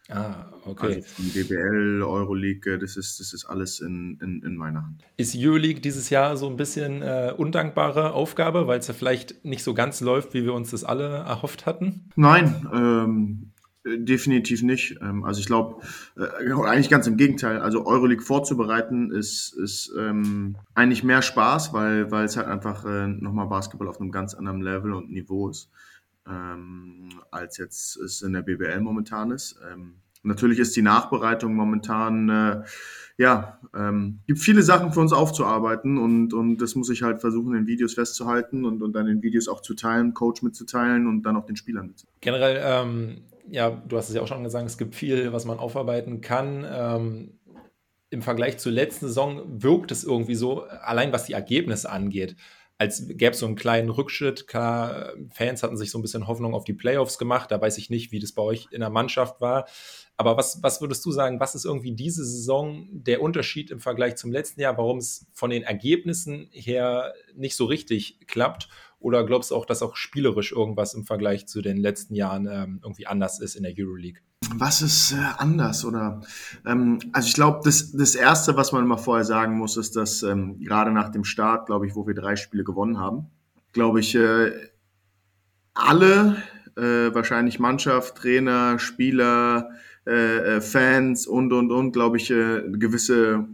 Ah, 0.10 0.48
okay. 0.66 0.96
Also 0.96 1.02
von 1.02 1.30
BBL, 1.30 2.02
Euroleague, 2.02 2.80
das 2.80 2.98
ist, 2.98 3.20
das 3.20 3.32
ist 3.32 3.46
alles 3.46 3.80
in, 3.80 4.18
in, 4.22 4.42
in 4.44 4.56
meiner 4.56 4.84
Hand. 4.84 5.04
Ist 5.18 5.36
Euroleague 5.38 5.82
dieses 5.82 6.10
Jahr 6.10 6.36
so 6.36 6.50
ein 6.50 6.58
bisschen 6.58 7.04
äh, 7.04 7.32
undankbare 7.38 8.14
Aufgabe, 8.14 8.66
weil 8.68 8.80
es 8.80 8.88
ja 8.88 8.96
vielleicht 8.96 9.46
nicht 9.46 9.64
so 9.64 9.76
ganz 9.76 10.02
läuft, 10.02 10.34
wie 10.34 10.44
wir 10.44 10.54
uns 10.54 10.72
das 10.72 10.84
alle 10.84 11.08
erhofft 11.08 11.68
hatten? 11.68 12.10
Nein, 12.16 12.68
ähm, 12.74 13.52
definitiv 13.86 14.64
nicht. 14.64 14.98
Ähm, 15.00 15.24
also 15.24 15.42
ich 15.42 15.46
glaube, 15.46 15.82
äh, 16.18 16.54
eigentlich 16.54 16.90
ganz 16.90 17.06
im 17.06 17.18
Gegenteil. 17.18 17.60
Also 17.60 17.86
Euroleague 17.86 18.24
vorzubereiten 18.24 19.12
ist, 19.12 19.54
ist 19.54 19.94
ähm, 19.98 20.56
eigentlich 20.74 21.04
mehr 21.04 21.22
Spaß, 21.22 21.72
weil, 21.74 22.10
weil 22.10 22.26
es 22.26 22.36
halt 22.36 22.48
einfach 22.48 22.84
äh, 22.84 23.08
nochmal 23.08 23.48
Basketball 23.48 23.88
auf 23.88 24.02
einem 24.02 24.12
ganz 24.12 24.34
anderen 24.34 24.62
Level 24.62 24.94
und 24.94 25.12
Niveau 25.12 25.50
ist 25.50 25.70
ähm, 26.30 27.10
als 27.32 27.58
jetzt 27.58 27.98
es 27.98 28.22
in 28.22 28.34
der 28.34 28.42
BBL 28.42 28.80
momentan 28.82 29.32
ist. 29.32 29.60
Ähm, 29.72 29.96
natürlich 30.24 30.60
ist 30.60 30.76
die 30.76 30.82
Nachbereitung 30.82 31.56
momentan, 31.56 32.30
äh, 32.30 32.64
ja, 33.18 33.60
ähm, 33.76 34.20
gibt 34.28 34.40
viele 34.40 34.64
Sachen 34.64 34.92
für 34.92 35.00
uns 35.00 35.14
aufzuarbeiten 35.14 35.98
und, 35.98 36.34
und 36.34 36.58
das 36.58 36.76
muss 36.76 36.90
ich 36.90 37.04
halt 37.04 37.20
versuchen, 37.20 37.56
in 37.56 37.68
Videos 37.68 37.94
festzuhalten 37.94 38.66
und, 38.66 38.82
und 38.82 38.94
dann 38.94 39.08
in 39.08 39.22
Videos 39.22 39.48
auch 39.48 39.62
zu 39.62 39.74
teilen, 39.74 40.14
Coach 40.14 40.42
mitzuteilen 40.42 41.08
und 41.08 41.24
dann 41.24 41.36
auch 41.36 41.46
den 41.46 41.56
Spielern 41.56 41.88
mitzuteilen. 41.88 42.18
Generell, 42.22 42.62
ähm, 42.64 43.22
ja, 43.50 43.70
du 43.70 43.98
hast 43.98 44.10
es 44.10 44.16
ja 44.16 44.22
auch 44.22 44.28
schon 44.28 44.44
gesagt, 44.44 44.66
es 44.66 44.78
gibt 44.78 44.96
viel, 44.96 45.34
was 45.34 45.46
man 45.46 45.58
aufarbeiten 45.58 46.22
kann. 46.22 46.66
Ähm, 46.70 47.40
Im 48.10 48.22
Vergleich 48.22 48.58
zur 48.58 48.72
letzten 48.72 49.08
Saison 49.08 49.62
wirkt 49.62 49.92
es 49.92 50.04
irgendwie 50.04 50.36
so, 50.36 50.64
allein 50.64 51.12
was 51.12 51.26
die 51.26 51.34
Ergebnisse 51.34 51.90
angeht 51.90 52.36
als 52.80 53.06
gäbe 53.10 53.32
es 53.32 53.40
so 53.40 53.46
einen 53.46 53.58
kleinen 53.58 53.90
Rückschritt. 53.90 54.48
Klar, 54.48 55.12
Fans 55.32 55.64
hatten 55.64 55.76
sich 55.76 55.92
so 55.92 56.00
ein 56.00 56.02
bisschen 56.02 56.28
Hoffnung 56.28 56.54
auf 56.56 56.64
die 56.64 56.74
Playoffs 56.74 57.18
gemacht. 57.18 57.52
Da 57.52 57.62
weiß 57.62 57.78
ich 57.78 57.90
nicht, 57.90 58.14
wie 58.14 58.20
das 58.20 58.32
bei 58.32 58.42
euch 58.42 58.68
in 58.72 58.80
der 58.80 58.90
Mannschaft 58.90 59.42
war. 59.42 59.68
Aber 60.16 60.38
was, 60.38 60.64
was 60.64 60.80
würdest 60.80 61.06
du 61.06 61.12
sagen, 61.12 61.42
was 61.42 61.56
ist 61.56 61.66
irgendwie 61.66 61.92
diese 61.92 62.24
Saison 62.24 62.88
der 62.92 63.22
Unterschied 63.22 63.70
im 63.70 63.82
Vergleich 63.82 64.16
zum 64.16 64.32
letzten 64.32 64.62
Jahr, 64.62 64.78
warum 64.78 65.00
es 65.00 65.28
von 65.34 65.50
den 65.50 65.64
Ergebnissen 65.64 66.48
her 66.54 67.14
nicht 67.36 67.58
so 67.58 67.66
richtig 67.66 68.26
klappt? 68.28 68.70
Oder 69.00 69.26
glaubst 69.26 69.52
du 69.52 69.56
auch, 69.56 69.66
dass 69.66 69.82
auch 69.82 69.98
spielerisch 69.98 70.54
irgendwas 70.54 70.94
im 70.94 71.06
Vergleich 71.06 71.48
zu 71.48 71.62
den 71.62 71.78
letzten 71.78 72.16
Jahren 72.16 72.48
ähm, 72.48 72.80
irgendwie 72.82 73.08
anders 73.08 73.42
ist 73.42 73.56
in 73.56 73.64
der 73.64 73.74
Euroleague? 73.78 74.22
Was 74.56 74.82
ist 74.82 75.14
äh, 75.14 75.18
anders? 75.38 75.86
Oder 75.86 76.22
ähm, 76.66 77.00
also 77.14 77.28
ich 77.28 77.34
glaube, 77.34 77.62
das, 77.64 77.92
das 77.92 78.16
Erste, 78.16 78.56
was 78.58 78.72
man 78.72 78.84
immer 78.84 78.98
vorher 78.98 79.26
sagen 79.26 79.58
muss, 79.58 79.78
ist, 79.78 79.96
dass 79.96 80.24
ähm, 80.24 80.60
gerade 80.60 80.92
nach 80.92 81.10
dem 81.10 81.24
Start, 81.24 81.68
glaube 81.68 81.88
ich, 81.88 81.96
wo 81.96 82.08
wir 82.08 82.14
drei 82.14 82.36
Spiele 82.36 82.64
gewonnen 82.64 83.00
haben, 83.00 83.28
glaube 83.74 84.00
ich, 84.00 84.16
äh, 84.16 84.52
alle, 85.74 86.38
äh, 86.76 87.14
wahrscheinlich 87.14 87.60
Mannschaft, 87.60 88.16
Trainer, 88.16 88.80
Spieler, 88.80 89.70
äh, 90.06 90.58
äh, 90.58 90.62
Fans 90.62 91.28
und 91.28 91.54
und 91.54 91.72
und, 91.72 91.92
glaube 91.92 92.18
ich, 92.18 92.32
äh, 92.32 92.64
gewisse 92.72 93.48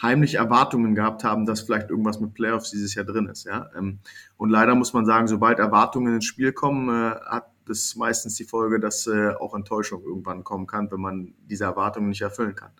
heimlich 0.00 0.36
Erwartungen 0.36 0.94
gehabt 0.94 1.24
haben, 1.24 1.44
dass 1.44 1.60
vielleicht 1.60 1.90
irgendwas 1.90 2.20
mit 2.20 2.34
Playoffs 2.34 2.70
dieses 2.70 2.94
Jahr 2.94 3.04
drin 3.04 3.26
ist. 3.26 3.44
Ja? 3.44 3.68
Ähm, 3.76 3.98
und 4.36 4.50
leider 4.50 4.74
muss 4.74 4.92
man 4.92 5.06
sagen, 5.06 5.26
sobald 5.26 5.58
Erwartungen 5.58 6.14
ins 6.14 6.24
Spiel 6.24 6.52
kommen, 6.52 6.88
äh, 6.88 7.14
hat 7.26 7.46
das 7.68 7.96
meistens 7.96 8.34
die 8.34 8.44
Folge, 8.44 8.80
dass 8.80 9.06
äh, 9.06 9.30
auch 9.30 9.54
Enttäuschung 9.54 10.02
irgendwann 10.02 10.44
kommen 10.44 10.66
kann, 10.66 10.90
wenn 10.90 11.00
man 11.00 11.34
diese 11.46 11.64
Erwartungen 11.64 12.08
nicht 12.08 12.22
erfüllen 12.22 12.54
kann. 12.54 12.72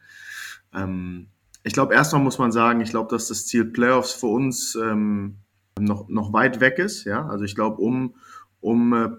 Ähm, 0.74 1.28
ich 1.64 1.72
glaube, 1.72 1.94
erstmal 1.94 2.22
muss 2.22 2.38
man 2.38 2.52
sagen, 2.52 2.80
ich 2.80 2.90
glaube, 2.90 3.10
dass 3.10 3.28
das 3.28 3.46
Ziel 3.46 3.64
Playoffs 3.66 4.12
für 4.12 4.28
uns 4.28 4.74
ähm, 4.76 5.38
noch, 5.78 6.08
noch 6.08 6.32
weit 6.32 6.60
weg 6.60 6.78
ist. 6.78 7.04
Ja? 7.04 7.28
Also 7.28 7.44
ich 7.44 7.54
glaube, 7.54 7.80
um, 7.82 8.14
um 8.60 8.92
äh, 8.94 9.10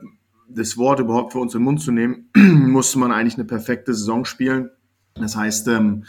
das 0.48 0.78
Wort 0.78 1.00
überhaupt 1.00 1.34
für 1.34 1.40
uns 1.40 1.54
im 1.56 1.64
Mund 1.64 1.82
zu 1.82 1.92
nehmen, 1.92 2.30
muss 2.36 2.96
man 2.96 3.12
eigentlich 3.12 3.36
eine 3.36 3.46
perfekte 3.46 3.94
Saison 3.94 4.26
spielen. 4.26 4.72
Das 5.16 5.36
heißt, 5.36 5.68
ähm, 5.68 6.06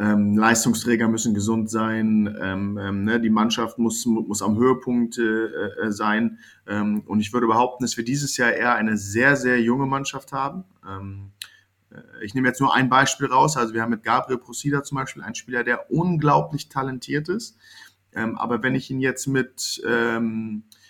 ähm, 0.00 0.36
Leistungsträger 0.36 1.08
müssen 1.08 1.34
gesund 1.34 1.70
sein, 1.70 2.34
ähm, 2.40 2.78
ähm, 2.78 3.04
ne, 3.04 3.20
die 3.20 3.28
Mannschaft 3.28 3.78
muss, 3.78 4.06
muss 4.06 4.40
am 4.40 4.56
Höhepunkt 4.56 5.18
äh, 5.18 5.22
äh, 5.22 5.92
sein. 5.92 6.38
Ähm, 6.66 7.02
und 7.06 7.20
ich 7.20 7.32
würde 7.32 7.46
behaupten, 7.46 7.84
dass 7.84 7.96
wir 7.96 8.04
dieses 8.04 8.36
Jahr 8.36 8.52
eher 8.52 8.74
eine 8.74 8.96
sehr, 8.96 9.36
sehr 9.36 9.60
junge 9.60 9.86
Mannschaft 9.86 10.32
haben. 10.32 10.64
Ähm, 10.88 11.32
äh, 11.90 12.24
ich 12.24 12.34
nehme 12.34 12.48
jetzt 12.48 12.60
nur 12.60 12.74
ein 12.74 12.88
Beispiel 12.88 13.26
raus. 13.26 13.58
Also 13.58 13.74
wir 13.74 13.82
haben 13.82 13.90
mit 13.90 14.02
Gabriel 14.02 14.38
Procida 14.38 14.82
zum 14.82 14.96
Beispiel 14.96 15.22
einen 15.22 15.34
Spieler, 15.34 15.64
der 15.64 15.90
unglaublich 15.90 16.68
talentiert 16.68 17.28
ist, 17.28 17.56
aber 18.12 18.64
wenn 18.64 18.74
ich 18.74 18.90
ihn 18.90 18.98
jetzt 18.98 19.28
mit, 19.28 19.80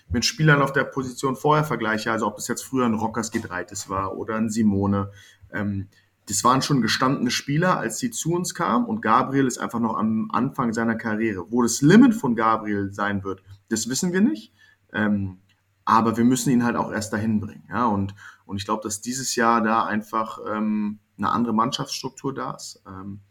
mit 0.08 0.24
Spielern 0.24 0.62
auf 0.62 0.72
der 0.72 0.84
Position 0.84 1.36
vorher 1.36 1.64
vergleiche, 1.64 2.10
also 2.10 2.26
ob 2.26 2.38
es 2.38 2.48
jetzt 2.48 2.62
früher 2.62 2.86
ein 2.86 2.94
Rockers 2.94 3.30
Gedreites 3.30 3.90
war 3.90 4.16
oder 4.16 4.36
ein 4.36 4.48
Simone, 4.48 5.10
ähm, 5.52 5.88
das 6.30 6.44
waren 6.44 6.62
schon 6.62 6.80
gestandene 6.80 7.32
Spieler, 7.32 7.78
als 7.78 7.98
sie 7.98 8.12
zu 8.12 8.32
uns 8.32 8.54
kamen 8.54 8.86
und 8.86 9.02
Gabriel 9.02 9.48
ist 9.48 9.58
einfach 9.58 9.80
noch 9.80 9.96
am 9.96 10.30
Anfang 10.30 10.72
seiner 10.72 10.94
Karriere. 10.94 11.50
Wo 11.50 11.62
das 11.62 11.82
Limit 11.82 12.14
von 12.14 12.36
Gabriel 12.36 12.92
sein 12.92 13.24
wird, 13.24 13.42
das 13.68 13.88
wissen 13.88 14.12
wir 14.12 14.20
nicht. 14.20 14.52
Ähm, 14.92 15.38
aber 15.84 16.16
wir 16.16 16.24
müssen 16.24 16.50
ihn 16.50 16.62
halt 16.62 16.76
auch 16.76 16.92
erst 16.92 17.12
dahin 17.12 17.40
bringen. 17.40 17.64
Ja? 17.68 17.86
Und, 17.86 18.14
und 18.44 18.58
ich 18.58 18.64
glaube, 18.64 18.82
dass 18.84 19.00
dieses 19.00 19.34
Jahr 19.34 19.60
da 19.60 19.86
einfach 19.86 20.38
ähm, 20.48 21.00
eine 21.18 21.32
andere 21.32 21.52
Mannschaftsstruktur 21.52 22.32
da 22.32 22.52
ist. 22.52 22.80
Ähm, 22.86 23.22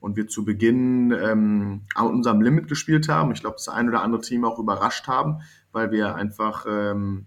und 0.00 0.16
wir 0.16 0.26
zu 0.26 0.44
Beginn 0.44 1.12
ähm, 1.12 1.82
an 1.94 2.06
unserem 2.08 2.40
Limit 2.40 2.66
gespielt 2.66 3.08
haben. 3.08 3.30
Ich 3.30 3.40
glaube, 3.40 3.56
das 3.56 3.68
ein 3.68 3.88
oder 3.88 4.02
andere 4.02 4.20
Team 4.20 4.44
auch 4.44 4.58
überrascht 4.58 5.06
haben, 5.06 5.42
weil 5.70 5.92
wir 5.92 6.16
einfach 6.16 6.66
ähm, 6.68 7.26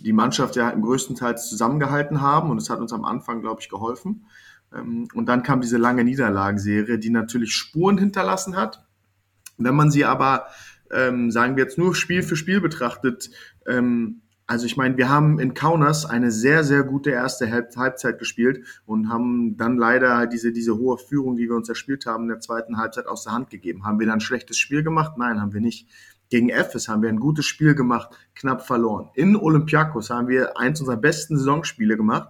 die 0.00 0.12
Mannschaft 0.12 0.56
ja 0.56 0.70
im 0.70 0.82
größten 0.82 1.14
Teil 1.14 1.38
zusammengehalten 1.38 2.20
haben 2.20 2.50
und 2.50 2.58
es 2.58 2.68
hat 2.68 2.80
uns 2.80 2.92
am 2.92 3.04
Anfang, 3.04 3.42
glaube 3.42 3.60
ich, 3.60 3.68
geholfen. 3.68 4.26
Ähm, 4.74 5.08
und 5.14 5.26
dann 5.26 5.42
kam 5.42 5.60
diese 5.60 5.78
lange 5.78 6.04
Niederlagenserie, 6.04 6.98
die 6.98 7.10
natürlich 7.10 7.54
Spuren 7.54 7.98
hinterlassen 7.98 8.56
hat. 8.56 8.84
Wenn 9.58 9.74
man 9.74 9.90
sie 9.90 10.04
aber, 10.04 10.46
ähm, 10.90 11.30
sagen 11.30 11.56
wir 11.56 11.64
jetzt 11.64 11.78
nur 11.78 11.94
Spiel 11.94 12.22
für 12.22 12.36
Spiel 12.36 12.60
betrachtet, 12.60 13.30
ähm, 13.66 14.22
also 14.46 14.66
ich 14.66 14.76
meine, 14.76 14.96
wir 14.98 15.08
haben 15.08 15.38
in 15.38 15.54
Kaunas 15.54 16.04
eine 16.04 16.30
sehr, 16.30 16.62
sehr 16.64 16.82
gute 16.82 17.10
erste 17.10 17.50
Halbzeit 17.50 18.18
gespielt 18.18 18.66
und 18.84 19.08
haben 19.08 19.56
dann 19.56 19.78
leider 19.78 20.26
diese, 20.26 20.52
diese 20.52 20.76
hohe 20.76 20.98
Führung, 20.98 21.36
die 21.36 21.48
wir 21.48 21.56
uns 21.56 21.68
erspielt 21.68 22.04
haben, 22.06 22.24
in 22.24 22.28
der 22.28 22.40
zweiten 22.40 22.76
Halbzeit 22.76 23.06
aus 23.06 23.24
der 23.24 23.32
Hand 23.32 23.50
gegeben. 23.50 23.86
Haben 23.86 23.98
wir 23.98 24.06
dann 24.06 24.16
ein 24.16 24.20
schlechtes 24.20 24.58
Spiel 24.58 24.82
gemacht? 24.82 25.12
Nein, 25.16 25.40
haben 25.40 25.54
wir 25.54 25.60
nicht. 25.60 25.88
Gegen 26.28 26.48
Efes 26.48 26.88
haben 26.88 27.02
wir 27.02 27.08
ein 27.08 27.20
gutes 27.20 27.46
Spiel 27.46 27.74
gemacht, 27.74 28.08
knapp 28.34 28.66
verloren. 28.66 29.10
In 29.14 29.36
Olympiakos 29.36 30.10
haben 30.10 30.28
wir 30.28 30.58
eins 30.58 30.80
unserer 30.80 30.96
besten 30.96 31.36
Saisonspiele 31.36 31.96
gemacht. 31.96 32.28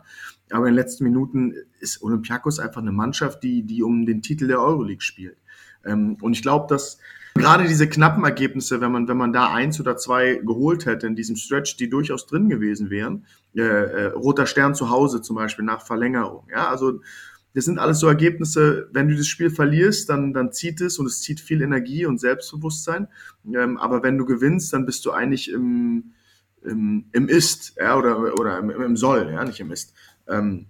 Aber 0.52 0.68
in 0.68 0.74
den 0.74 0.80
letzten 0.80 1.04
Minuten 1.04 1.54
ist 1.80 2.02
Olympiakos 2.02 2.58
einfach 2.58 2.80
eine 2.80 2.92
Mannschaft, 2.92 3.42
die, 3.42 3.62
die 3.62 3.82
um 3.82 4.06
den 4.06 4.22
Titel 4.22 4.46
der 4.46 4.60
Euroleague 4.60 5.02
spielt. 5.02 5.38
Ähm, 5.84 6.16
und 6.20 6.32
ich 6.32 6.42
glaube, 6.42 6.66
dass 6.68 6.98
gerade 7.34 7.66
diese 7.66 7.88
knappen 7.88 8.24
Ergebnisse, 8.24 8.80
wenn 8.80 8.92
man, 8.92 9.08
wenn 9.08 9.16
man 9.16 9.32
da 9.32 9.52
eins 9.52 9.80
oder 9.80 9.96
zwei 9.96 10.40
geholt 10.44 10.86
hätte 10.86 11.06
in 11.06 11.16
diesem 11.16 11.36
Stretch, 11.36 11.76
die 11.76 11.88
durchaus 11.88 12.26
drin 12.26 12.48
gewesen 12.48 12.90
wären, 12.90 13.24
äh, 13.56 13.62
äh, 13.62 14.06
Roter 14.08 14.46
Stern 14.46 14.74
zu 14.74 14.90
Hause 14.90 15.22
zum 15.22 15.36
Beispiel 15.36 15.64
nach 15.64 15.84
Verlängerung, 15.84 16.46
ja, 16.50 16.68
also 16.68 17.00
das 17.54 17.66
sind 17.66 17.78
alles 17.78 18.00
so 18.00 18.06
Ergebnisse, 18.06 18.88
wenn 18.92 19.08
du 19.08 19.16
das 19.16 19.26
Spiel 19.26 19.50
verlierst, 19.50 20.08
dann, 20.08 20.32
dann 20.32 20.52
zieht 20.52 20.80
es 20.80 20.98
und 20.98 21.06
es 21.06 21.20
zieht 21.20 21.38
viel 21.38 21.60
Energie 21.60 22.06
und 22.06 22.18
Selbstbewusstsein. 22.18 23.08
Ähm, 23.44 23.76
aber 23.76 24.02
wenn 24.02 24.16
du 24.16 24.24
gewinnst, 24.24 24.72
dann 24.72 24.86
bist 24.86 25.04
du 25.04 25.10
eigentlich 25.10 25.50
im, 25.50 26.12
im, 26.62 27.04
im 27.12 27.28
Ist, 27.28 27.74
ja, 27.78 27.96
oder, 27.98 28.38
oder 28.38 28.58
im, 28.58 28.70
im 28.70 28.96
Soll, 28.96 29.30
ja, 29.30 29.44
nicht 29.44 29.60
im 29.60 29.70
Ist. 29.70 29.92
Ähm, 30.28 30.66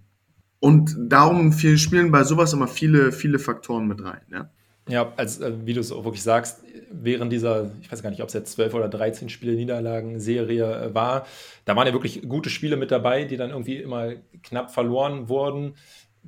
und 0.60 0.96
darum 0.98 1.52
viel, 1.52 1.76
spielen 1.78 2.12
bei 2.12 2.22
sowas 2.24 2.52
immer 2.52 2.68
viele, 2.68 3.12
viele 3.12 3.38
Faktoren 3.38 3.86
mit 3.86 4.02
rein, 4.04 4.22
ja. 4.30 4.50
Ja, 4.88 5.12
also 5.16 5.44
wie 5.64 5.74
du 5.74 5.80
es 5.80 5.92
auch 5.92 6.04
wirklich 6.04 6.24
sagst, 6.24 6.64
während 6.90 7.32
dieser, 7.32 7.70
ich 7.80 7.92
weiß 7.92 8.02
gar 8.02 8.10
nicht, 8.10 8.20
ob 8.20 8.28
es 8.28 8.34
jetzt 8.34 8.52
12 8.52 8.74
oder 8.74 8.88
13 8.88 9.28
Spiele 9.28 9.52
Niederlagen-Serie 9.52 10.86
äh, 10.86 10.94
war, 10.94 11.26
da 11.64 11.76
waren 11.76 11.86
ja 11.86 11.92
wirklich 11.92 12.22
gute 12.28 12.50
Spiele 12.50 12.76
mit 12.76 12.90
dabei, 12.90 13.24
die 13.24 13.36
dann 13.36 13.50
irgendwie 13.50 13.76
immer 13.76 14.14
knapp 14.42 14.72
verloren 14.72 15.28
wurden. 15.28 15.74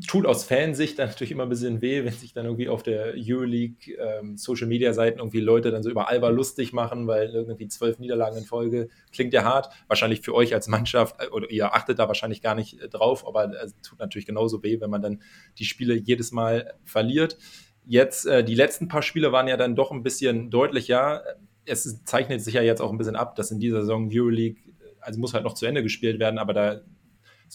Tut 0.09 0.27
aus 0.27 0.43
Fansicht 0.43 0.99
dann 0.99 1.09
natürlich 1.09 1.31
immer 1.31 1.45
ein 1.45 1.49
bisschen 1.49 1.81
weh, 1.81 2.05
wenn 2.05 2.13
sich 2.13 2.33
dann 2.33 2.47
irgendwie 2.47 2.69
auf 2.69 2.83
der 2.83 3.15
Euroleague 3.17 3.95
ähm, 3.95 4.37
Social 4.37 4.67
Media 4.67 4.93
Seiten 4.93 5.21
irgendwie 5.21 5.39
Leute 5.39 5.71
dann 5.71 5.85
so 5.85 5.91
über 5.91 6.09
Alba 6.09 6.31
lustig 6.31 6.73
machen, 6.73 7.07
weil 7.07 7.31
irgendwie 7.31 7.69
zwölf 7.69 8.01
Niederlagen 8.01 8.37
in 8.37 8.45
Folge 8.45 8.89
klingt 9.13 9.33
ja 9.33 9.45
hart. 9.45 9.73
Wahrscheinlich 9.87 10.21
für 10.23 10.35
euch 10.35 10.53
als 10.53 10.67
Mannschaft, 10.67 11.23
äh, 11.23 11.29
oder 11.29 11.49
ihr 11.49 11.75
achtet 11.75 12.01
da 12.01 12.09
wahrscheinlich 12.09 12.43
gar 12.43 12.57
nicht 12.57 12.81
äh, 12.81 12.89
drauf, 12.89 13.25
aber 13.25 13.53
es 13.63 13.81
tut 13.83 14.01
natürlich 14.01 14.27
genauso 14.27 14.65
weh, 14.65 14.81
wenn 14.81 14.91
man 14.91 15.01
dann 15.01 15.23
die 15.59 15.65
Spiele 15.65 15.95
jedes 15.95 16.33
Mal 16.33 16.75
verliert. 16.85 17.39
Jetzt, 17.87 18.27
äh, 18.27 18.43
die 18.43 18.57
letzten 18.57 18.89
paar 18.89 19.03
Spiele 19.03 19.31
waren 19.31 19.47
ja 19.47 19.57
dann 19.57 19.77
doch 19.77 19.93
ein 19.93 20.03
bisschen 20.03 20.51
deutlicher. 20.51 21.23
Es 21.67 22.03
zeichnet 22.03 22.43
sich 22.43 22.55
ja 22.55 22.63
jetzt 22.63 22.81
auch 22.81 22.91
ein 22.91 22.99
bisschen 22.99 23.17
ab, 23.17 23.37
dass 23.37 23.53
in 23.53 23.61
dieser 23.61 23.83
Saison 23.83 24.11
Euroleague, 24.13 24.61
also 25.01 25.21
muss 25.21 25.35
halt 25.35 25.45
noch 25.45 25.55
zu 25.55 25.67
Ende 25.67 25.85
gespielt 25.85 26.19
werden, 26.19 26.39
aber 26.39 26.53
da 26.53 26.81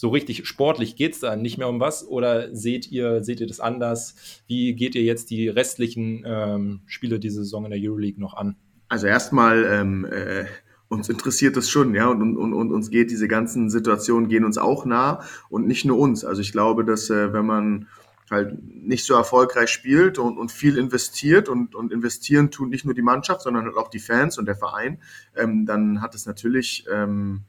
so 0.00 0.08
richtig 0.08 0.46
sportlich 0.46 0.96
geht 0.96 1.12
es 1.12 1.20
da 1.20 1.36
nicht 1.36 1.58
mehr 1.58 1.68
um 1.68 1.78
was? 1.78 2.08
Oder 2.08 2.54
seht 2.56 2.90
ihr, 2.90 3.22
seht 3.22 3.38
ihr 3.38 3.46
das 3.46 3.60
anders? 3.60 4.14
Wie 4.46 4.72
geht 4.74 4.94
ihr 4.94 5.02
jetzt 5.02 5.28
die 5.28 5.46
restlichen 5.46 6.24
ähm, 6.26 6.80
Spiele 6.86 7.20
dieser 7.20 7.42
Saison 7.42 7.66
in 7.66 7.70
der 7.70 7.80
Euroleague 7.82 8.18
noch 8.18 8.32
an? 8.32 8.56
Also 8.88 9.08
erstmal, 9.08 9.62
ähm, 9.66 10.06
äh, 10.06 10.46
uns 10.88 11.10
interessiert 11.10 11.58
das 11.58 11.68
schon, 11.68 11.94
ja, 11.94 12.08
und, 12.08 12.34
und, 12.38 12.54
und 12.54 12.72
uns 12.72 12.88
geht 12.88 13.10
diese 13.10 13.28
ganzen 13.28 13.68
Situationen, 13.68 14.30
gehen 14.30 14.46
uns 14.46 14.56
auch 14.56 14.86
nah 14.86 15.22
und 15.50 15.66
nicht 15.66 15.84
nur 15.84 15.98
uns. 15.98 16.24
Also 16.24 16.40
ich 16.40 16.52
glaube, 16.52 16.86
dass 16.86 17.10
äh, 17.10 17.34
wenn 17.34 17.44
man 17.44 17.86
halt 18.30 18.56
nicht 18.64 19.04
so 19.04 19.12
erfolgreich 19.12 19.68
spielt 19.68 20.18
und, 20.18 20.38
und 20.38 20.50
viel 20.50 20.78
investiert 20.78 21.50
und, 21.50 21.74
und 21.74 21.92
investieren 21.92 22.50
tun 22.50 22.70
nicht 22.70 22.86
nur 22.86 22.94
die 22.94 23.02
Mannschaft, 23.02 23.42
sondern 23.42 23.66
halt 23.66 23.76
auch 23.76 23.90
die 23.90 23.98
Fans 23.98 24.38
und 24.38 24.46
der 24.46 24.56
Verein, 24.56 25.02
ähm, 25.36 25.66
dann 25.66 26.00
hat 26.00 26.14
es 26.14 26.24
natürlich, 26.24 26.86
ähm, 26.90 27.42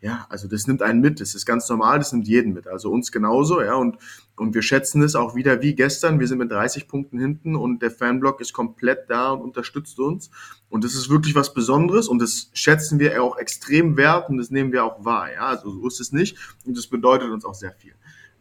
ja, 0.00 0.26
also 0.28 0.46
das 0.46 0.66
nimmt 0.66 0.82
einen 0.82 1.00
mit, 1.00 1.20
das 1.20 1.34
ist 1.34 1.44
ganz 1.44 1.68
normal, 1.68 1.98
das 1.98 2.12
nimmt 2.12 2.28
jeden 2.28 2.52
mit, 2.52 2.68
also 2.68 2.90
uns 2.90 3.10
genauso, 3.10 3.60
ja, 3.60 3.74
und, 3.74 3.96
und 4.36 4.54
wir 4.54 4.62
schätzen 4.62 5.02
es 5.02 5.14
auch 5.14 5.34
wieder 5.34 5.60
wie 5.60 5.74
gestern, 5.74 6.20
wir 6.20 6.28
sind 6.28 6.38
mit 6.38 6.52
30 6.52 6.86
Punkten 6.86 7.18
hinten 7.18 7.56
und 7.56 7.82
der 7.82 7.90
Fanblock 7.90 8.40
ist 8.40 8.52
komplett 8.52 9.10
da 9.10 9.30
und 9.32 9.40
unterstützt 9.40 9.98
uns 9.98 10.30
und 10.68 10.84
das 10.84 10.94
ist 10.94 11.10
wirklich 11.10 11.34
was 11.34 11.52
Besonderes 11.52 12.06
und 12.06 12.20
das 12.20 12.50
schätzen 12.54 12.98
wir 13.00 13.22
auch 13.22 13.36
extrem 13.38 13.96
wert 13.96 14.30
und 14.30 14.38
das 14.38 14.50
nehmen 14.50 14.72
wir 14.72 14.84
auch 14.84 15.04
wahr, 15.04 15.32
ja, 15.32 15.46
also 15.46 15.70
so 15.70 15.86
ist 15.88 16.00
es 16.00 16.12
nicht 16.12 16.36
und 16.64 16.76
das 16.76 16.86
bedeutet 16.86 17.30
uns 17.30 17.44
auch 17.44 17.54
sehr 17.54 17.72
viel. 17.72 17.94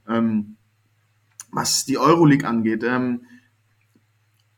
Ähm, 0.07 0.57
was 1.51 1.85
die 1.85 1.97
Euroleague 1.97 2.47
angeht. 2.47 2.83
Ähm, 2.83 3.21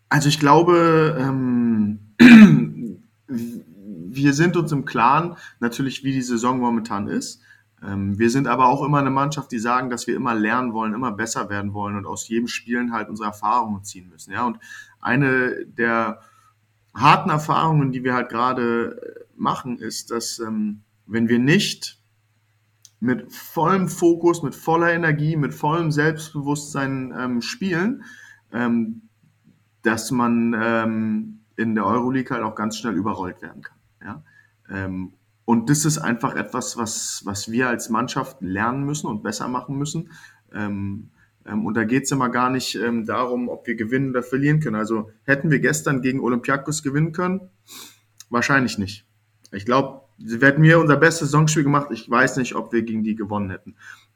also 0.10 0.28
ich 0.28 0.40
glaube, 0.40 1.18
ähm, 1.20 2.00
wir 4.20 4.34
sind 4.34 4.58
uns 4.58 4.72
im 4.72 4.86
Klaren 4.86 5.36
natürlich, 5.60 6.04
wie 6.04 6.12
die 6.12 6.22
Saison 6.22 6.60
momentan 6.60 7.08
ist. 7.08 7.42
Ähm, 7.82 8.20
wir 8.20 8.30
sind 8.30 8.48
aber 8.48 8.68
auch 8.68 8.84
immer 8.84 9.00
eine 9.00 9.10
Mannschaft, 9.10 9.52
die 9.52 9.60
sagen, 9.60 9.90
dass 9.90 10.08
wir 10.08 10.16
immer 10.16 10.36
lernen 10.36 10.74
wollen, 10.74 10.94
immer 10.94 11.12
besser 11.12 11.50
werden 11.50 11.74
wollen 11.74 11.96
und 11.96 12.06
aus 12.06 12.28
jedem 12.28 12.48
Spielen 12.48 12.94
halt 12.94 13.10
unsere 13.10 13.30
Erfahrungen 13.30 13.84
ziehen 13.84 14.10
müssen. 14.10 14.34
Ja, 14.34 14.46
und 14.46 14.60
eine 15.00 15.66
der 15.66 16.22
harten 16.94 17.30
Erfahrungen, 17.30 17.92
die 17.92 18.04
wir 18.04 18.14
halt 18.14 18.30
gerade 18.30 19.26
machen, 19.36 19.78
ist, 19.80 20.12
dass 20.12 20.40
ähm, 20.40 20.82
wenn 21.06 21.30
wir 21.30 21.40
nicht 21.40 22.00
mit 23.00 23.32
vollem 23.32 23.88
Fokus, 23.88 24.44
mit 24.44 24.56
voller 24.56 24.92
Energie, 24.92 25.38
mit 25.38 25.54
vollem 25.54 25.92
Selbstbewusstsein 25.92 27.14
ähm, 27.18 27.42
spielen, 27.42 28.04
ähm, 28.52 29.04
dass 29.84 30.12
man 30.12 30.54
ähm, 30.62 31.40
in 31.56 31.76
der 31.76 31.86
Euroleague 31.86 32.36
halt 32.36 32.44
auch 32.44 32.56
ganz 32.56 32.78
schnell 32.78 32.96
überrollt 32.96 33.42
werden 33.42 33.62
kann. 33.62 33.79
Ja? 34.04 34.24
Ähm, 34.70 35.14
und 35.46 35.70
das 35.70 35.86
ist 35.86 35.98
einfach 35.98 36.36
etwas, 36.36 36.78
was, 36.78 37.22
was 37.26 37.52
wir 37.52 37.70
als 37.70 37.90
Mannschaft 37.90 38.38
lernen 38.42 38.86
müssen 38.86 39.08
und 39.08 39.24
besser 39.24 39.48
machen 39.48 39.78
müssen. 39.78 40.12
Ähm, 40.54 41.10
ähm, 41.46 41.66
und 41.66 41.76
da 41.76 41.84
geht 41.84 42.04
es 42.04 42.12
immer 42.12 42.30
gar 42.30 42.50
nicht 42.50 42.78
darum, 43.06 43.50
ob 43.50 43.66
wir 43.66 43.76
gewinnen 43.76 44.12
oder 44.12 44.24
verlieren 44.24 44.60
können. 44.60 44.76
Also 44.76 45.10
hätten 45.24 45.50
wir 45.50 45.60
gestern 45.60 46.02
gegen 46.02 46.20
Olympiakos 46.20 46.84
gewinnen 46.84 47.14
können? 47.14 47.50
Wahrscheinlich 48.30 48.78
nicht. 48.78 49.08
Ich 49.52 49.66
glaube, 49.66 50.02
wir 50.20 50.48
hätten 50.48 50.62
wir 50.62 50.80
unser 50.80 50.98
bestes 50.98 51.32
Saisonspiel 51.32 51.64
gemacht. 51.64 51.88
Ich 51.92 52.10
weiß 52.10 52.38
nicht, 52.38 52.56
ob 52.56 52.72
wir 52.72 52.84
gegen 52.84 53.04
die 53.04 53.16
gewonnen 53.16 53.50
hätten. 53.50 53.76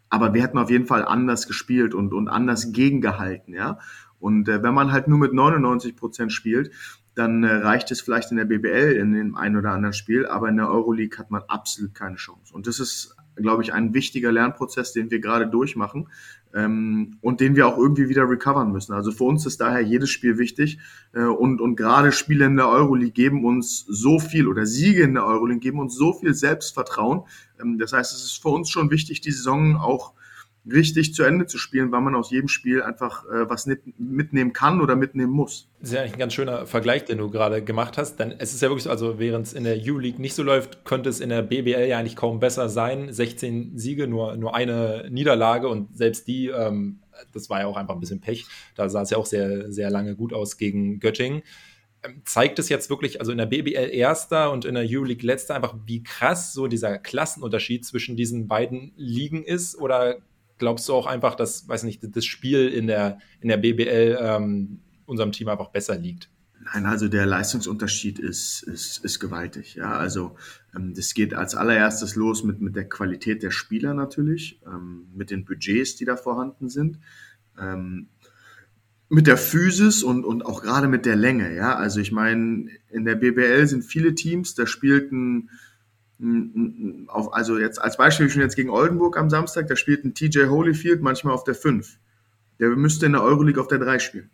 Aber 0.10 0.34
wir 0.34 0.44
hätten 0.44 0.60
auf 0.60 0.70
jeden 0.70 0.86
Fall 0.86 1.06
anders 1.06 1.48
gespielt 1.48 1.96
und, 1.96 2.14
und 2.14 2.28
anders 2.28 2.72
gegengehalten, 2.72 3.54
ja. 3.54 3.80
Und 4.20 4.48
äh, 4.48 4.62
wenn 4.62 4.74
man 4.74 4.92
halt 4.92 5.08
nur 5.08 5.18
mit 5.18 5.34
99 5.34 5.96
Prozent 5.96 6.32
spielt, 6.32 6.72
dann 7.16 7.44
äh, 7.44 7.52
reicht 7.52 7.92
es 7.92 8.02
vielleicht 8.02 8.32
in 8.32 8.38
der 8.38 8.46
BBL 8.46 8.94
in 8.94 9.14
dem 9.14 9.36
einen 9.36 9.58
oder 9.58 9.72
anderen 9.72 9.94
Spiel, 9.94 10.26
aber 10.26 10.50
in 10.50 10.58
der 10.58 10.70
Euroleague 10.70 11.18
hat 11.18 11.32
man 11.32 11.44
absolut 11.48 11.94
keine 11.94 12.16
Chance. 12.16 12.54
Und 12.54 12.68
das 12.68 12.80
ist, 12.80 13.16
glaube 13.36 13.64
ich, 13.64 13.74
ein 13.74 13.94
wichtiger 13.94 14.32
Lernprozess, 14.32 14.94
den 14.94 15.12
wir 15.12 15.20
gerade 15.20 15.48
durchmachen, 15.48 16.08
ähm, 16.54 17.18
und 17.22 17.40
den 17.40 17.56
wir 17.56 17.68
auch 17.68 17.78
irgendwie 17.78 18.10
wieder 18.10 18.30
recovern 18.30 18.72
müssen. 18.72 18.94
Also 18.94 19.12
für 19.12 19.24
uns 19.26 19.46
ist 19.46 19.62
daher 19.62 19.82
jedes 19.82 20.10
Spiel 20.10 20.38
wichtig 20.38 20.80
äh, 21.14 21.24
und, 21.24 21.62
und 21.62 21.76
gerade 21.76 22.12
Spiele 22.12 22.46
in 22.46 22.58
der 22.58 22.70
Euroleague 22.70 23.12
geben 23.12 23.46
uns 23.46 23.86
so 23.88 24.20
viel 24.20 24.48
oder 24.48 24.66
Siege 24.66 25.04
in 25.04 25.16
der 25.16 25.26
Euroleague 25.26 25.60
geben 25.60 25.80
uns 25.80 25.96
so 25.96 26.14
viel 26.14 26.34
Selbstvertrauen. 26.34 27.24
Ähm, 27.60 27.78
das 27.78 27.94
heißt, 27.94 28.14
es 28.14 28.24
ist 28.24 28.42
für 28.42 28.50
uns 28.50 28.70
schon 28.70 28.92
wichtig, 28.92 29.22
die 29.22 29.32
Saison 29.32 29.76
auch 29.76 30.14
richtig 30.66 31.14
zu 31.14 31.24
Ende 31.24 31.46
zu 31.46 31.58
spielen, 31.58 31.92
weil 31.92 32.02
man 32.02 32.16
aus 32.16 32.32
jedem 32.32 32.48
Spiel 32.48 32.82
einfach 32.82 33.26
äh, 33.26 33.50
was 33.50 33.68
mitnehmen 33.98 34.54
kann 34.54 34.82
oder 34.82 34.96
mitnehmen 34.96 35.32
muss. 35.32 35.68
Das 35.80 35.90
ist 35.90 35.96
ja 35.96 36.02
eigentlich 36.02 36.14
ein 36.14 36.20
ganz 36.20 36.34
schöner 36.34 36.66
Vergleich, 36.66 37.04
den 37.06 37.18
du 37.18 37.30
gerade 37.30 37.64
gemacht 37.64 37.98
hast. 37.98 38.18
Denn 38.18 38.34
es 38.38 38.54
ist 38.54 38.62
ja 38.62 38.70
wirklich 38.70 38.84
so, 38.84 38.90
also 38.90 39.20
während 39.20 39.48
es 39.48 39.54
in 39.54 39.66
der 39.66 39.78
U-League 39.78 40.20
nicht 40.20 40.36
so 40.36 40.44
läuft, 40.44 40.86
könnte 40.86 41.10
es 41.10 41.20
in 41.20 41.30
der 41.30 41.42
BBL 41.42 41.88
ja 41.88 42.00
eigentlich 42.00 42.16
kaum 42.16 42.40
besser 42.40 42.70
sein. 42.70 43.12
16 43.12 43.78
Siege, 43.78 44.08
nur, 44.08 44.38
nur 44.38 44.56
eine 44.56 45.08
Niederlage 45.10 45.68
und 45.68 45.98
selbst 45.98 46.28
die, 46.28 46.48
ähm, 46.48 47.00
das 47.34 47.50
war 47.50 47.60
ja 47.60 47.68
auch 47.68 47.78
einfach 47.78 47.96
ein 47.96 48.00
bisschen 48.00 48.22
Pech. 48.22 48.46
Da 48.76 48.88
sah 48.88 49.02
es 49.02 49.10
ja 49.10 49.18
auch 49.18 49.26
sehr, 49.26 49.72
sehr 49.72 49.90
lange 49.90 50.16
gut 50.16 50.34
aus 50.34 50.58
gegen 50.58 51.00
Göttingen. 51.00 51.44
ähm, 52.04 52.22
zeigt 52.24 52.58
es 52.60 52.70
jetzt 52.70 52.90
wirklich, 52.90 53.20
also 53.20 53.34
in 53.34 53.38
der 53.38 53.48
BBL 53.48 53.90
Erster 53.92 54.52
und 54.52 54.64
in 54.64 54.76
der 54.76 54.86
Euroleague 54.88 55.26
Letzter, 55.26 55.56
einfach 55.56 55.76
wie 55.86 56.04
krass 56.04 56.54
so 56.54 56.68
dieser 56.68 56.98
Klassenunterschied 57.00 57.86
zwischen 57.86 58.16
diesen 58.16 58.48
beiden 58.48 58.94
Ligen 58.96 59.44
ist? 59.44 59.78
Oder 59.78 60.20
glaubst 60.58 60.88
du 60.90 60.94
auch 60.94 61.06
einfach, 61.06 61.36
dass, 61.36 61.68
weiß 61.68 61.84
nicht, 61.84 62.02
das 62.16 62.26
Spiel 62.26 62.68
in 62.70 62.88
der, 62.88 63.20
in 63.42 63.50
der 63.50 63.58
BBL 63.58 64.18
ähm, 64.20 64.80
unserem 65.06 65.32
Team 65.32 65.50
einfach 65.50 65.70
besser 65.70 65.98
liegt? 65.98 66.30
Nein, 66.66 66.86
also 66.86 67.10
der 67.10 67.26
Leistungsunterschied 67.26 68.20
ist, 68.20 68.64
ist, 68.64 69.04
ist 69.04 69.20
gewaltig. 69.20 69.76
Ja, 69.76 69.98
also 69.98 70.38
ähm, 70.76 70.94
das 70.94 71.14
geht 71.14 71.34
als 71.34 71.56
allererstes 71.56 72.16
los 72.16 72.44
mit, 72.44 72.62
mit 72.62 72.76
der 72.76 72.88
Qualität 72.88 73.44
der 73.44 73.52
Spieler 73.52 73.94
natürlich, 73.94 74.62
ähm, 74.66 75.08
mit 75.14 75.30
den 75.30 75.44
Budgets, 75.44 75.96
die 75.98 76.06
da 76.06 76.16
vorhanden 76.16 76.70
sind, 76.70 77.00
ähm, 77.60 78.08
mit 79.10 79.28
der 79.28 79.38
Physis 79.38 80.04
und, 80.04 80.24
und 80.24 80.46
auch 80.46 80.62
gerade 80.62 80.88
mit 80.88 81.06
der 81.06 81.16
Länge. 81.16 81.54
Ja, 81.54 81.76
also 81.76 82.00
ich 82.00 82.12
meine, 82.12 82.68
in 82.90 83.06
der 83.06 83.16
BBL 83.16 83.68
sind 83.68 83.84
viele 83.84 84.16
Teams, 84.16 84.56
da 84.56 84.66
spielten 84.66 85.50
auf, 87.08 87.34
also 87.34 87.58
jetzt 87.58 87.82
als 87.82 87.98
Beispiel 87.98 88.30
schon 88.30 88.42
jetzt 88.42 88.56
gegen 88.56 88.70
Oldenburg 88.70 89.18
am 89.18 89.30
Samstag, 89.30 89.68
da 89.68 89.76
spielt 89.76 90.06
ein 90.06 90.14
TJ 90.14 90.46
Holyfield 90.46 91.02
manchmal 91.02 91.34
auf 91.34 91.44
der 91.44 91.56
5. 91.56 92.00
Der 92.60 92.70
müsste 92.70 93.06
in 93.06 93.14
der 93.14 93.24
Euroleague 93.24 93.60
auf 93.60 93.68
der 93.68 93.80
3 93.80 94.00
spielen. 94.00 94.30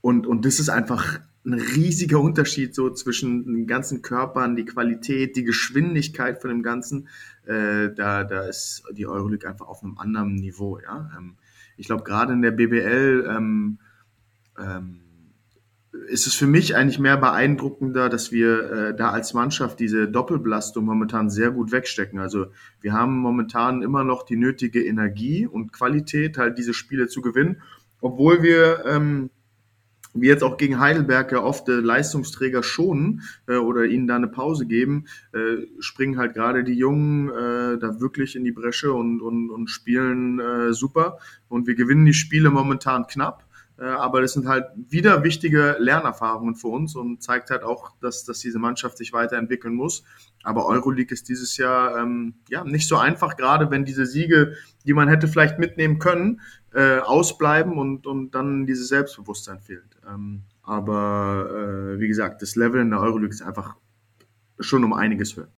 Und, 0.00 0.26
und 0.26 0.44
das 0.44 0.60
ist 0.60 0.68
einfach 0.68 1.20
ein 1.46 1.54
riesiger 1.54 2.20
Unterschied 2.20 2.74
so 2.74 2.90
zwischen 2.90 3.44
den 3.44 3.66
ganzen 3.66 4.00
Körpern, 4.00 4.56
die 4.56 4.64
Qualität, 4.64 5.36
die 5.36 5.44
Geschwindigkeit 5.44 6.40
von 6.40 6.50
dem 6.50 6.62
Ganzen. 6.62 7.08
Äh, 7.46 7.90
da, 7.94 8.24
da 8.24 8.42
ist 8.42 8.84
die 8.92 9.06
Euroleague 9.06 9.48
einfach 9.48 9.66
auf 9.66 9.82
einem 9.82 9.98
anderen 9.98 10.34
Niveau. 10.36 10.78
Ja? 10.78 11.10
Ähm, 11.16 11.36
ich 11.76 11.86
glaube, 11.86 12.04
gerade 12.04 12.32
in 12.32 12.42
der 12.42 12.52
BBL 12.52 13.26
ähm, 13.28 13.78
ähm, 14.58 15.00
ist 16.08 16.26
es 16.26 16.34
für 16.34 16.46
mich 16.46 16.76
eigentlich 16.76 16.98
mehr 16.98 17.16
beeindruckender, 17.16 18.08
dass 18.08 18.32
wir 18.32 18.70
äh, 18.70 18.96
da 18.96 19.10
als 19.10 19.34
Mannschaft 19.34 19.80
diese 19.80 20.08
Doppelbelastung 20.08 20.84
momentan 20.84 21.30
sehr 21.30 21.50
gut 21.50 21.72
wegstecken. 21.72 22.18
Also 22.18 22.46
wir 22.80 22.92
haben 22.92 23.18
momentan 23.18 23.82
immer 23.82 24.04
noch 24.04 24.24
die 24.24 24.36
nötige 24.36 24.84
Energie 24.84 25.46
und 25.46 25.72
Qualität, 25.72 26.38
halt 26.38 26.58
diese 26.58 26.74
Spiele 26.74 27.08
zu 27.08 27.22
gewinnen, 27.22 27.62
obwohl 28.00 28.42
wir 28.42 28.84
ähm, 28.86 29.30
wie 30.14 30.28
jetzt 30.28 30.44
auch 30.44 30.56
gegen 30.56 30.78
Heidelberg 30.78 31.32
ja 31.32 31.42
oft 31.42 31.68
äh, 31.68 31.72
Leistungsträger 31.72 32.62
schonen 32.62 33.22
äh, 33.46 33.56
oder 33.56 33.84
ihnen 33.84 34.06
da 34.06 34.16
eine 34.16 34.28
Pause 34.28 34.64
geben, 34.66 35.06
äh, 35.32 35.66
springen 35.80 36.18
halt 36.18 36.34
gerade 36.34 36.62
die 36.62 36.74
Jungen 36.74 37.28
äh, 37.28 37.78
da 37.78 38.00
wirklich 38.00 38.36
in 38.36 38.44
die 38.44 38.52
Bresche 38.52 38.92
und, 38.92 39.20
und, 39.20 39.50
und 39.50 39.68
spielen 39.68 40.38
äh, 40.38 40.72
super. 40.72 41.18
Und 41.48 41.66
wir 41.66 41.74
gewinnen 41.74 42.04
die 42.04 42.14
Spiele 42.14 42.50
momentan 42.50 43.06
knapp. 43.06 43.44
Äh, 43.78 43.84
aber 43.84 44.20
das 44.20 44.32
sind 44.32 44.46
halt 44.46 44.66
wieder 44.76 45.24
wichtige 45.24 45.76
Lernerfahrungen 45.78 46.54
für 46.54 46.68
uns 46.68 46.94
und 46.94 47.22
zeigt 47.22 47.50
halt 47.50 47.62
auch, 47.62 47.92
dass, 48.00 48.24
dass 48.24 48.38
diese 48.38 48.58
Mannschaft 48.58 48.98
sich 48.98 49.12
weiterentwickeln 49.12 49.74
muss. 49.74 50.04
Aber 50.42 50.66
Euroleague 50.66 51.12
ist 51.12 51.28
dieses 51.28 51.56
Jahr 51.56 51.98
ähm, 51.98 52.34
ja 52.48 52.64
nicht 52.64 52.88
so 52.88 52.96
einfach, 52.96 53.36
gerade 53.36 53.70
wenn 53.70 53.84
diese 53.84 54.06
Siege, 54.06 54.54
die 54.84 54.92
man 54.92 55.08
hätte 55.08 55.26
vielleicht 55.26 55.58
mitnehmen 55.58 55.98
können, 55.98 56.40
äh, 56.72 56.98
ausbleiben 56.98 57.78
und, 57.78 58.06
und 58.06 58.32
dann 58.34 58.66
dieses 58.66 58.88
Selbstbewusstsein 58.88 59.60
fehlt. 59.60 59.96
Ähm, 60.08 60.42
aber 60.62 61.94
äh, 61.96 62.00
wie 62.00 62.08
gesagt, 62.08 62.42
das 62.42 62.56
Level 62.56 62.80
in 62.80 62.90
der 62.90 63.00
Euroleague 63.00 63.34
ist 63.34 63.42
einfach 63.42 63.76
schon 64.60 64.84
um 64.84 64.92
einiges 64.92 65.36
höher. 65.36 65.48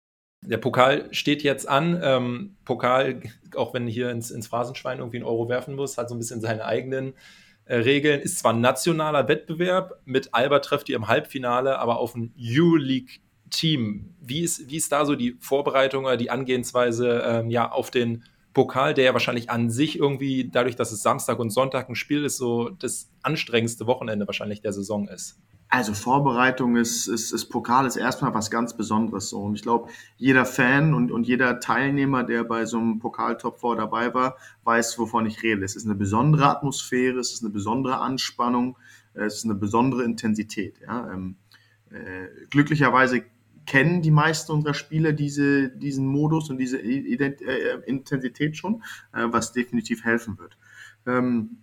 Der 0.42 0.58
Pokal 0.58 1.08
steht 1.12 1.42
jetzt 1.42 1.68
an. 1.68 1.98
Ähm, 2.02 2.56
Pokal, 2.64 3.22
auch 3.56 3.74
wenn 3.74 3.86
hier 3.86 4.10
ins, 4.10 4.30
ins 4.30 4.46
Phrasenschwein 4.46 4.98
irgendwie 4.98 5.18
einen 5.18 5.26
Euro 5.26 5.48
werfen 5.48 5.74
muss, 5.74 5.98
hat 5.98 6.08
so 6.08 6.14
ein 6.14 6.18
bisschen 6.18 6.40
seine 6.40 6.64
eigenen 6.64 7.14
Regeln. 7.68 8.20
Ist 8.20 8.38
zwar 8.38 8.52
nationaler 8.52 9.28
Wettbewerb, 9.28 10.00
mit 10.04 10.32
Alba 10.32 10.60
trefft 10.60 10.88
ihr 10.88 10.96
im 10.96 11.08
Halbfinale, 11.08 11.78
aber 11.78 11.98
auf 11.98 12.14
ein 12.14 12.32
Euroleague-Team. 12.38 14.14
Wie 14.20 14.40
ist, 14.40 14.70
wie 14.70 14.76
ist 14.76 14.92
da 14.92 15.04
so 15.04 15.14
die 15.14 15.36
Vorbereitung 15.40 16.04
oder 16.04 16.16
die 16.16 16.30
Angehensweise 16.30 17.22
ähm, 17.26 17.50
ja, 17.50 17.70
auf 17.70 17.90
den 17.90 18.24
Pokal, 18.54 18.94
der 18.94 19.04
ja 19.04 19.12
wahrscheinlich 19.12 19.50
an 19.50 19.68
sich 19.68 19.98
irgendwie, 19.98 20.48
dadurch, 20.50 20.76
dass 20.76 20.90
es 20.90 21.02
Samstag 21.02 21.38
und 21.38 21.50
Sonntag 21.50 21.90
ein 21.90 21.94
Spiel 21.94 22.24
ist, 22.24 22.38
so 22.38 22.70
das 22.70 23.10
anstrengendste 23.22 23.86
Wochenende 23.86 24.26
wahrscheinlich 24.26 24.62
der 24.62 24.72
Saison 24.72 25.08
ist. 25.08 25.38
Also 25.68 25.94
Vorbereitung 25.94 26.76
ist, 26.76 27.08
ist, 27.08 27.32
ist 27.32 27.46
Pokal 27.46 27.86
ist 27.86 27.96
erstmal 27.96 28.32
was 28.34 28.50
ganz 28.50 28.76
Besonderes 28.76 29.30
so. 29.30 29.40
Und 29.40 29.56
ich 29.56 29.62
glaube, 29.62 29.90
jeder 30.16 30.44
Fan 30.44 30.94
und, 30.94 31.10
und 31.10 31.26
jeder 31.26 31.58
Teilnehmer, 31.58 32.22
der 32.22 32.44
bei 32.44 32.64
so 32.66 32.78
einem 32.78 33.00
Pokal-Top 33.00 33.60
4 33.60 33.74
dabei 33.74 34.14
war, 34.14 34.36
weiß, 34.62 34.98
wovon 34.98 35.26
ich 35.26 35.42
rede. 35.42 35.64
Es 35.64 35.74
ist 35.74 35.84
eine 35.84 35.96
besondere 35.96 36.48
Atmosphäre, 36.48 37.18
es 37.18 37.32
ist 37.32 37.42
eine 37.42 37.52
besondere 37.52 37.98
Anspannung, 37.98 38.78
es 39.14 39.38
ist 39.38 39.44
eine 39.44 39.56
besondere 39.56 40.04
Intensität. 40.04 40.80
Ja? 40.86 41.10
Ähm, 41.12 41.36
äh, 41.90 42.46
glücklicherweise 42.50 43.24
kennen 43.66 44.00
die 44.00 44.12
meisten 44.12 44.52
unserer 44.52 44.74
Spieler 44.74 45.12
diese, 45.12 45.68
diesen 45.68 46.06
Modus 46.06 46.48
und 46.48 46.58
diese 46.58 46.80
Ident 46.80 47.42
äh, 47.42 47.80
Intensität 47.86 48.56
schon, 48.56 48.82
äh, 49.12 49.26
was 49.26 49.52
definitiv 49.52 50.04
helfen 50.04 50.38
wird. 50.38 50.56
Ähm, 51.06 51.58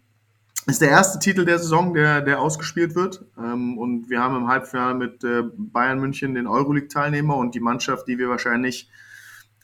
ist 0.66 0.82
der 0.82 0.90
erste 0.90 1.20
Titel 1.20 1.46
der 1.46 1.60
Saison, 1.60 1.94
der, 1.94 2.22
der 2.22 2.40
ausgespielt 2.40 2.96
wird. 2.96 3.26
Ähm, 3.38 3.78
und 3.78 4.10
wir 4.10 4.22
haben 4.22 4.36
im 4.36 4.48
Halbfinale 4.48 4.96
mit 4.96 5.24
äh, 5.24 5.44
Bayern 5.56 6.00
München 6.00 6.36
den 6.36 6.48
Euroleague-Teilnehmer 6.48 7.36
und 7.36 7.56
die 7.56 7.60
Mannschaft, 7.60 8.08
die 8.08 8.18
wir 8.18 8.30
wahrscheinlich 8.30 8.90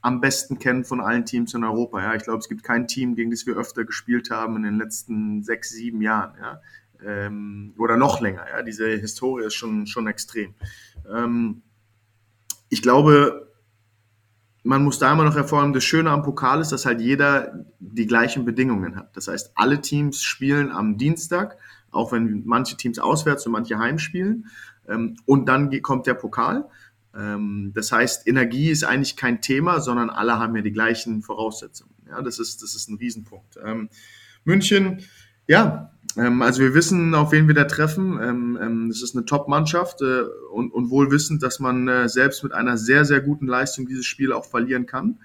am 0.01 0.21
besten 0.21 0.59
kennen 0.59 0.85
von 0.85 1.01
allen 1.01 1.25
Teams 1.25 1.53
in 1.53 1.63
Europa. 1.63 2.01
Ja, 2.01 2.15
ich 2.15 2.23
glaube, 2.23 2.39
es 2.39 2.49
gibt 2.49 2.63
kein 2.63 2.87
Team, 2.87 3.15
gegen 3.15 3.31
das 3.31 3.45
wir 3.45 3.57
öfter 3.57 3.83
gespielt 3.83 4.29
haben 4.31 4.55
in 4.57 4.63
den 4.63 4.77
letzten 4.77 5.43
sechs, 5.43 5.69
sieben 5.69 6.01
Jahren. 6.01 6.33
Ja, 6.39 6.61
ähm, 7.05 7.73
oder 7.77 7.97
noch 7.97 8.21
länger. 8.21 8.45
Ja, 8.49 8.61
diese 8.61 8.87
Historie 8.87 9.45
ist 9.45 9.55
schon 9.55 9.87
schon 9.87 10.07
extrem. 10.07 10.53
Ähm, 11.13 11.61
ich 12.69 12.81
glaube, 12.81 13.48
man 14.69 14.83
muss 14.83 14.99
da 14.99 15.11
immer 15.11 15.23
noch 15.23 15.33
hervorheben, 15.33 15.73
das 15.73 15.83
Schöne 15.83 16.11
am 16.11 16.21
Pokal 16.21 16.61
ist, 16.61 16.71
dass 16.71 16.85
halt 16.85 17.01
jeder 17.01 17.65
die 17.79 18.05
gleichen 18.05 18.45
Bedingungen 18.45 18.95
hat. 18.95 19.17
Das 19.17 19.27
heißt, 19.27 19.53
alle 19.55 19.81
Teams 19.81 20.21
spielen 20.21 20.71
am 20.71 20.95
Dienstag, 20.99 21.57
auch 21.89 22.11
wenn 22.11 22.43
manche 22.45 22.77
Teams 22.77 22.99
auswärts 22.99 23.47
und 23.47 23.51
manche 23.53 23.79
heimspielen. 23.79 24.45
Ähm, 24.87 25.17
und 25.25 25.49
dann 25.49 25.81
kommt 25.81 26.05
der 26.05 26.13
Pokal. 26.13 26.69
Ähm, 27.15 27.71
das 27.73 27.91
heißt, 27.91 28.27
Energie 28.27 28.69
ist 28.69 28.83
eigentlich 28.83 29.15
kein 29.17 29.41
Thema, 29.41 29.79
sondern 29.79 30.11
alle 30.11 30.37
haben 30.37 30.55
ja 30.55 30.61
die 30.61 30.71
gleichen 30.71 31.23
Voraussetzungen. 31.23 31.95
Ja, 32.07 32.21
das 32.21 32.37
ist, 32.37 32.61
das 32.61 32.75
ist 32.75 32.89
ein 32.89 32.97
Riesenpunkt. 32.97 33.57
Ähm, 33.65 33.89
München, 34.43 35.01
ja, 35.47 35.93
also 36.15 36.61
wir 36.61 36.73
wissen, 36.73 37.13
auf 37.13 37.31
wen 37.31 37.47
wir 37.47 37.55
da 37.55 37.65
treffen. 37.65 38.19
Ähm, 38.21 38.57
ähm, 38.61 38.89
es 38.89 39.01
ist 39.01 39.15
eine 39.15 39.25
Top-Mannschaft 39.25 40.01
äh, 40.01 40.23
und, 40.51 40.71
und 40.71 40.89
wohl 40.89 41.11
wissend, 41.11 41.43
dass 41.43 41.59
man 41.59 41.87
äh, 41.87 42.09
selbst 42.09 42.43
mit 42.43 42.53
einer 42.53 42.77
sehr, 42.77 43.05
sehr 43.05 43.21
guten 43.21 43.47
Leistung 43.47 43.87
dieses 43.87 44.05
Spiel 44.05 44.33
auch 44.33 44.45
verlieren 44.45 44.85
kann, 44.85 45.19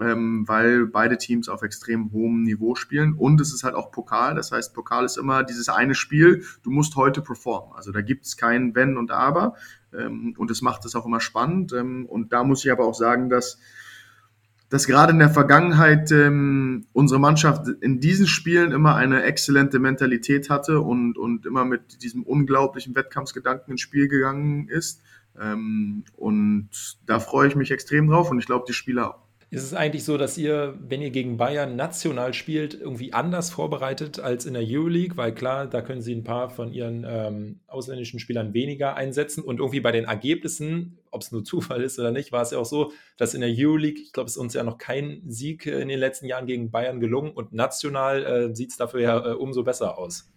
ähm, 0.00 0.46
weil 0.46 0.86
beide 0.86 1.18
Teams 1.18 1.48
auf 1.48 1.62
extrem 1.62 2.10
hohem 2.12 2.42
Niveau 2.42 2.74
spielen. 2.74 3.14
Und 3.14 3.40
es 3.40 3.54
ist 3.54 3.62
halt 3.62 3.74
auch 3.74 3.92
Pokal. 3.92 4.34
Das 4.34 4.50
heißt, 4.50 4.74
Pokal 4.74 5.04
ist 5.04 5.16
immer 5.16 5.44
dieses 5.44 5.68
eine 5.68 5.94
Spiel, 5.94 6.44
du 6.62 6.70
musst 6.70 6.96
heute 6.96 7.22
performen. 7.22 7.74
Also 7.76 7.92
da 7.92 8.00
gibt 8.00 8.26
es 8.26 8.36
kein 8.36 8.74
Wenn 8.74 8.96
und 8.96 9.12
Aber. 9.12 9.54
Ähm, 9.96 10.34
und 10.36 10.50
das 10.50 10.62
macht 10.62 10.84
es 10.84 10.96
auch 10.96 11.06
immer 11.06 11.20
spannend. 11.20 11.72
Ähm, 11.72 12.06
und 12.06 12.32
da 12.32 12.42
muss 12.42 12.64
ich 12.64 12.72
aber 12.72 12.84
auch 12.84 12.94
sagen, 12.94 13.28
dass 13.28 13.58
dass 14.74 14.88
gerade 14.88 15.12
in 15.12 15.20
der 15.20 15.30
Vergangenheit 15.30 16.10
ähm, 16.10 16.88
unsere 16.92 17.20
Mannschaft 17.20 17.68
in 17.80 18.00
diesen 18.00 18.26
Spielen 18.26 18.72
immer 18.72 18.96
eine 18.96 19.22
exzellente 19.22 19.78
Mentalität 19.78 20.50
hatte 20.50 20.80
und, 20.80 21.16
und 21.16 21.46
immer 21.46 21.64
mit 21.64 22.02
diesem 22.02 22.24
unglaublichen 22.24 22.96
Wettkampfsgedanken 22.96 23.70
ins 23.70 23.82
Spiel 23.82 24.08
gegangen 24.08 24.66
ist. 24.68 25.00
Ähm, 25.40 26.02
und 26.16 26.70
da 27.06 27.20
freue 27.20 27.46
ich 27.46 27.54
mich 27.54 27.70
extrem 27.70 28.08
drauf 28.08 28.32
und 28.32 28.40
ich 28.40 28.46
glaube, 28.46 28.64
die 28.66 28.72
Spieler 28.72 29.14
auch. 29.14 29.23
Ist 29.54 29.62
es 29.62 29.72
eigentlich 29.72 30.02
so, 30.02 30.18
dass 30.18 30.36
ihr, 30.36 30.76
wenn 30.80 31.00
ihr 31.00 31.10
gegen 31.10 31.36
Bayern 31.36 31.76
national 31.76 32.34
spielt, 32.34 32.74
irgendwie 32.74 33.12
anders 33.12 33.50
vorbereitet 33.50 34.18
als 34.18 34.46
in 34.46 34.54
der 34.54 34.64
Euroleague? 34.66 35.16
Weil 35.16 35.32
klar, 35.32 35.68
da 35.68 35.80
können 35.80 36.02
sie 36.02 36.12
ein 36.12 36.24
paar 36.24 36.50
von 36.50 36.72
ihren 36.72 37.06
ähm, 37.08 37.60
ausländischen 37.68 38.18
Spielern 38.18 38.52
weniger 38.52 38.96
einsetzen. 38.96 39.44
Und 39.44 39.60
irgendwie 39.60 39.78
bei 39.78 39.92
den 39.92 40.06
Ergebnissen, 40.06 40.98
ob 41.12 41.22
es 41.22 41.30
nur 41.30 41.44
Zufall 41.44 41.84
ist 41.84 42.00
oder 42.00 42.10
nicht, 42.10 42.32
war 42.32 42.42
es 42.42 42.50
ja 42.50 42.58
auch 42.58 42.64
so, 42.64 42.90
dass 43.16 43.32
in 43.34 43.42
der 43.42 43.54
Euroleague, 43.56 44.02
ich 44.02 44.12
glaube, 44.12 44.26
es 44.26 44.32
ist 44.32 44.38
uns 44.38 44.54
ja 44.54 44.64
noch 44.64 44.76
kein 44.76 45.22
Sieg 45.28 45.66
in 45.66 45.86
den 45.86 46.00
letzten 46.00 46.26
Jahren 46.26 46.46
gegen 46.46 46.72
Bayern 46.72 46.98
gelungen. 46.98 47.30
Und 47.30 47.52
national 47.52 48.24
äh, 48.24 48.54
sieht 48.56 48.72
es 48.72 48.76
dafür 48.76 49.02
ja 49.02 49.24
äh, 49.24 49.34
umso 49.34 49.62
besser 49.62 49.98
aus. 49.98 50.33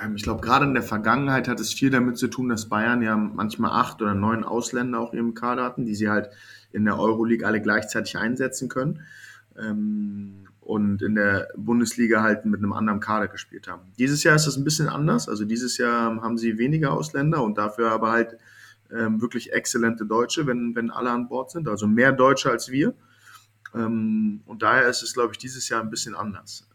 Ähm, 0.00 0.16
ich 0.16 0.22
glaube, 0.22 0.40
gerade 0.40 0.64
in 0.64 0.74
der 0.74 0.82
Vergangenheit 0.82 1.48
hat 1.48 1.60
es 1.60 1.72
viel 1.72 1.90
damit 1.90 2.18
zu 2.18 2.28
tun, 2.28 2.48
dass 2.48 2.68
Bayern 2.68 3.02
ja 3.02 3.16
manchmal 3.16 3.72
acht 3.72 4.00
oder 4.02 4.14
neun 4.14 4.44
Ausländer 4.44 5.00
auch 5.00 5.12
im 5.12 5.34
Kader 5.34 5.64
hatten, 5.64 5.84
die 5.84 5.94
sie 5.94 6.08
halt 6.08 6.30
in 6.72 6.84
der 6.84 6.98
Euroleague 6.98 7.46
alle 7.46 7.60
gleichzeitig 7.60 8.16
einsetzen 8.16 8.68
können. 8.68 9.00
Ähm, 9.58 10.46
und 10.60 11.02
in 11.02 11.16
der 11.16 11.48
Bundesliga 11.56 12.22
halt 12.22 12.44
mit 12.44 12.60
einem 12.60 12.72
anderen 12.72 13.00
Kader 13.00 13.26
gespielt 13.26 13.66
haben. 13.66 13.82
Dieses 13.98 14.22
Jahr 14.22 14.36
ist 14.36 14.46
das 14.46 14.56
ein 14.56 14.62
bisschen 14.62 14.88
anders. 14.88 15.28
Also 15.28 15.44
dieses 15.44 15.76
Jahr 15.76 16.22
haben 16.22 16.38
sie 16.38 16.56
weniger 16.56 16.92
Ausländer 16.92 17.42
und 17.42 17.58
dafür 17.58 17.90
aber 17.90 18.12
halt 18.12 18.38
ähm, 18.92 19.20
wirklich 19.20 19.52
exzellente 19.52 20.06
Deutsche, 20.06 20.46
wenn, 20.46 20.76
wenn 20.76 20.92
alle 20.92 21.10
an 21.10 21.28
Bord 21.28 21.50
sind. 21.50 21.68
Also 21.68 21.88
mehr 21.88 22.12
Deutsche 22.12 22.48
als 22.48 22.70
wir. 22.70 22.94
Und 23.74 24.42
daher 24.58 24.86
ist 24.86 25.02
es, 25.02 25.14
glaube 25.14 25.32
ich, 25.32 25.38
dieses 25.38 25.68
Jahr 25.70 25.80
ein 25.80 25.88
bisschen 25.88 26.14
anders. 26.14 26.68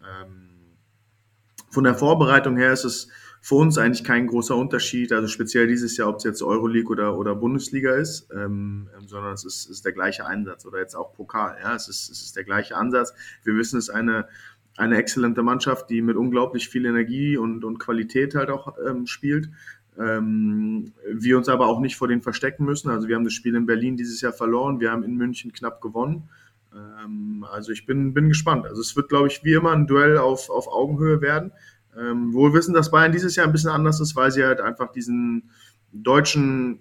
Von 1.70 1.84
der 1.84 1.96
Vorbereitung 1.96 2.58
her 2.58 2.72
ist 2.72 2.86
es 2.86 3.10
für 3.42 3.56
uns 3.56 3.78
eigentlich 3.78 4.04
kein 4.04 4.28
großer 4.28 4.56
Unterschied, 4.56 5.14
also 5.14 5.28
speziell 5.28 5.68
dieses 5.68 5.96
Jahr, 5.98 6.10
ob 6.10 6.18
es 6.18 6.24
jetzt 6.24 6.42
Euroleague 6.42 6.90
oder, 6.90 7.18
oder 7.18 7.36
Bundesliga 7.36 7.94
ist, 7.94 8.30
ähm, 8.34 8.90
ähm, 8.98 9.08
sondern 9.08 9.34
es 9.34 9.46
ist, 9.46 9.70
ist 9.70 9.86
der 9.86 9.94
gleiche 9.94 10.26
Einsatz 10.26 10.66
oder 10.66 10.80
jetzt 10.80 10.96
auch 10.96 11.14
Pokal. 11.14 11.58
Ja, 11.62 11.76
es 11.76 11.88
ist, 11.88 12.10
es 12.10 12.22
ist 12.22 12.36
der 12.36 12.44
gleiche 12.44 12.76
Ansatz. 12.76 13.14
Wir 13.44 13.56
wissen, 13.56 13.78
es 13.78 13.90
ist 13.90 13.96
eine, 13.96 14.28
eine 14.76 14.98
exzellente 14.98 15.44
Mannschaft, 15.44 15.90
die 15.90 16.02
mit 16.02 16.18
unglaublich 16.18 16.70
viel 16.70 16.86
Energie 16.86 17.38
und, 17.38 17.64
und 17.64 17.80
Qualität 17.80 18.36
halt 18.36 18.50
auch 18.50 18.76
ähm, 18.86 19.08
spielt. 19.08 19.50
Ähm, 19.98 20.94
wir 21.12 21.38
uns 21.38 21.50
aber 21.50 21.68
auch 21.68 21.80
nicht 21.80 21.96
vor 21.96 22.08
denen 22.08 22.22
verstecken 22.22 22.66
müssen. 22.66 22.90
Also 22.90 23.08
wir 23.08 23.16
haben 23.16 23.24
das 23.24 23.34
Spiel 23.34 23.56
in 23.56 23.66
Berlin 23.66 23.98
dieses 23.98 24.22
Jahr 24.22 24.34
verloren, 24.34 24.80
wir 24.80 24.92
haben 24.92 25.04
in 25.04 25.16
München 25.16 25.52
knapp 25.52 25.82
gewonnen. 25.82 26.30
Ähm, 26.78 27.46
also 27.52 27.72
ich 27.72 27.86
bin, 27.86 28.14
bin 28.14 28.30
gespannt. 28.30 28.66
Also 28.66 28.82
es 28.82 28.96
wird, 28.96 29.10
glaube 29.10 29.28
ich, 29.28 29.44
wie 29.44 29.54
immer 29.54 29.72
ein 29.72 29.88
Duell 29.88 30.18
auf, 30.18 30.50
auf 30.50 30.68
Augenhöhe 30.68 31.22
werden. 31.22 31.52
Ähm, 31.98 32.34
wohl 32.34 32.54
wissen, 32.54 32.74
dass 32.74 32.92
Bayern 32.92 33.12
dieses 33.12 33.36
Jahr 33.36 33.48
ein 33.48 33.52
bisschen 33.52 33.72
anders 33.72 34.00
ist, 34.00 34.16
weil 34.16 34.32
sie 34.32 34.44
halt 34.44 34.62
einfach 34.62 34.92
diesen 34.92 35.50
deutschen, 35.92 36.80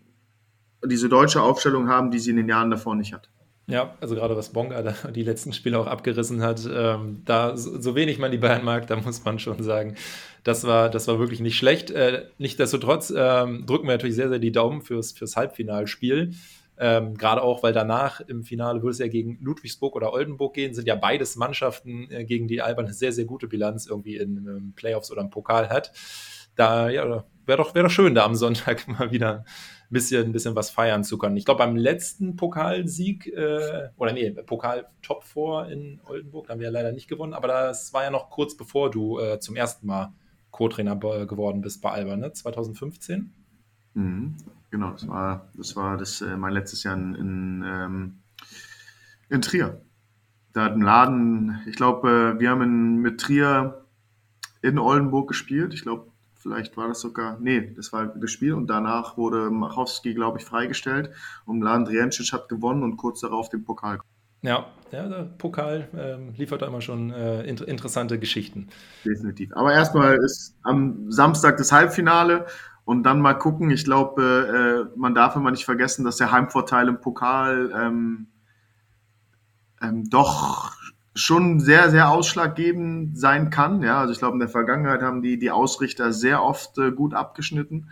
diese 0.85 1.09
deutsche 1.09 1.41
Aufstellung 1.41 1.89
haben, 1.89 2.11
die 2.11 2.19
sie 2.19 2.31
in 2.31 2.37
den 2.37 2.49
Jahren 2.49 2.71
davor 2.71 2.95
nicht 2.95 3.15
hat. 3.15 3.31
Ja, 3.69 3.97
also 4.01 4.15
gerade 4.15 4.37
was 4.37 4.51
Bonga 4.51 4.95
die 5.11 5.25
letzten 5.25 5.53
Spiele 5.53 5.79
auch 5.79 5.89
abgerissen 5.89 6.41
hat, 6.41 6.69
ähm, 6.73 7.23
da 7.25 7.57
so, 7.57 7.97
wenig 7.97 8.19
man 8.19 8.31
die 8.31 8.39
Bayern 8.39 8.65
mag, 8.65 8.87
da 8.87 8.95
muss 8.97 9.25
man 9.25 9.41
schon 9.41 9.61
sagen, 9.63 9.97
das 10.45 10.65
war, 10.65 10.89
das 10.89 11.09
war 11.09 11.19
wirklich 11.19 11.41
nicht 11.41 11.57
schlecht. 11.57 11.91
Äh, 11.91 12.27
Nichtsdestotrotz 12.39 13.13
ähm, 13.17 13.67
drücken 13.67 13.89
wir 13.89 13.95
natürlich 13.95 14.15
sehr, 14.15 14.29
sehr 14.29 14.39
die 14.39 14.53
Daumen 14.53 14.83
fürs, 14.83 15.13
fürs 15.13 15.35
Halbfinalspiel. 15.35 16.35
Ähm, 16.79 17.15
Gerade 17.15 17.43
auch, 17.43 17.63
weil 17.63 17.73
danach 17.73 18.21
im 18.21 18.43
Finale 18.43 18.83
würde 18.83 18.91
es 18.93 18.99
ja 18.99 19.09
gegen 19.09 19.39
Ludwigsburg 19.41 19.97
oder 19.97 20.13
Oldenburg 20.13 20.55
gehen, 20.55 20.75
sind 20.75 20.87
ja 20.87 20.95
beides 20.95 21.37
Mannschaften, 21.37 22.11
äh, 22.11 22.25
gegen 22.25 22.49
die 22.49 22.61
Alba 22.61 22.83
eine 22.83 22.93
sehr, 22.93 23.13
sehr 23.13 23.25
gute 23.25 23.49
Bilanz 23.49 23.87
irgendwie 23.87 24.17
in 24.17 24.47
ähm, 24.47 24.73
Playoffs 24.77 25.11
oder 25.11 25.23
im 25.23 25.31
Pokal 25.31 25.71
hat. 25.71 25.93
Da 26.55 26.89
ja, 26.91 27.25
wäre 27.47 27.59
doch, 27.59 27.75
wär 27.75 27.83
doch 27.83 27.91
schön, 27.91 28.15
da 28.15 28.25
am 28.25 28.35
Sonntag 28.35 28.87
mal 28.99 29.11
wieder 29.11 29.45
ein 29.89 29.93
bisschen, 29.93 30.25
ein 30.27 30.33
bisschen 30.33 30.55
was 30.55 30.71
feiern 30.71 31.05
zu 31.05 31.17
können. 31.17 31.37
Ich 31.37 31.45
glaube, 31.45 31.59
beim 31.59 31.77
letzten 31.77 32.37
Pokalsieg, 32.37 33.27
äh, 33.29 33.89
oder 33.97 34.13
nee, 34.13 34.31
Pokal-Top 34.31 35.25
4 35.25 35.69
in 35.71 36.01
Oldenburg, 36.05 36.47
da 36.47 36.53
haben 36.53 36.61
wir 36.61 36.67
ja 36.67 36.73
leider 36.73 36.93
nicht 36.93 37.09
gewonnen, 37.09 37.35
aber 37.35 37.49
das 37.49 37.95
war 37.95 38.03
ja 38.03 38.11
noch 38.11 38.31
kurz 38.31 38.57
bevor 38.57 38.91
du 38.91 39.19
äh, 39.19 39.39
zum 39.39 39.57
ersten 39.57 39.87
Mal 39.87 40.13
Co-Trainer 40.51 40.97
geworden 41.27 41.61
bist 41.61 41.83
bei 41.83 41.91
Alba, 41.91 42.17
ne? 42.17 42.33
2015? 42.33 43.33
Mhm. 43.95 44.37
Genau, 44.77 44.91
das 44.91 45.09
war 45.09 45.49
das, 45.55 45.75
war 45.75 45.97
das 45.97 46.21
äh, 46.21 46.37
mein 46.37 46.53
letztes 46.53 46.83
Jahr 46.83 46.97
in, 46.97 47.15
in, 47.15 47.65
ähm, 47.67 48.19
in 49.31 49.41
Trier. 49.41 49.81
Da 50.53 50.65
hat 50.65 50.73
ein 50.73 50.83
Laden, 50.83 51.63
ich 51.67 51.77
glaube, 51.77 52.35
äh, 52.37 52.41
wir 52.41 52.51
haben 52.51 52.61
in, 52.61 52.97
mit 52.97 53.19
Trier 53.19 53.87
in 54.61 54.79
Oldenburg 54.79 55.29
gespielt. 55.29 55.73
Ich 55.73 55.81
glaube, 55.81 56.13
vielleicht 56.35 56.77
war 56.77 56.89
das 56.89 57.01
sogar, 57.01 57.39
nee, 57.41 57.73
das 57.75 57.95
war 57.95 58.09
das 58.09 58.31
Spiel 58.31 58.53
und 58.53 58.67
danach 58.67 59.17
wurde 59.17 59.49
Machowski, 59.51 60.13
glaube 60.13 60.41
ich, 60.41 60.45
freigestellt 60.45 61.11
und 61.47 61.63
Laden 61.63 61.87
Driancic 61.87 62.31
hat 62.35 62.51
gewonnen 62.51 62.83
und 62.83 62.99
kurz 62.99 63.21
darauf 63.21 63.49
den 63.49 63.65
Pokal. 63.65 64.01
Ja, 64.43 64.67
ja 64.93 65.09
der 65.09 65.23
Pokal 65.39 65.89
ähm, 65.97 66.35
liefert 66.37 66.61
da 66.61 66.67
immer 66.67 66.83
schon 66.83 67.11
äh, 67.13 67.45
inter 67.45 67.67
interessante 67.67 68.19
Geschichten. 68.19 68.69
Definitiv. 69.07 69.57
Aber 69.57 69.73
erstmal 69.73 70.19
ist 70.19 70.55
am 70.65 71.11
Samstag 71.11 71.57
das 71.57 71.73
Halbfinale 71.73 72.45
und 72.87 73.03
dann 73.03 73.21
mal 73.21 73.35
gucken. 73.35 73.71
Ich 73.71 73.85
glaube, 73.85 74.89
äh, 74.95 74.99
man 74.99 75.15
darf 75.15 75.37
immer 75.37 75.51
nicht 75.51 75.65
vergessen, 75.67 76.05
dass 76.05 76.17
der 76.17 76.31
Heimvorteil 76.31 76.89
im 76.89 77.01
Pokal 77.01 77.73
ähm, 77.77 78.29
ähm, 79.83 80.09
doch 80.09 80.73
schon 81.15 81.59
sehr, 81.59 81.91
sehr 81.91 82.09
ausschlaggebend 82.11 83.19
sein 83.19 83.51
kann. 83.51 83.83
Ja, 83.83 83.99
also 83.99 84.13
ich 84.13 84.19
glaube, 84.19 84.35
in 84.35 84.41
der 84.41 84.49
Vergangenheit 84.49 85.03
haben 85.03 85.21
die, 85.21 85.37
die 85.37 85.51
Ausrichter 85.51 86.13
sehr 86.13 86.45
oft 86.45 86.79
äh, 86.79 86.93
gut 86.93 87.13
abgeschnitten. 87.13 87.91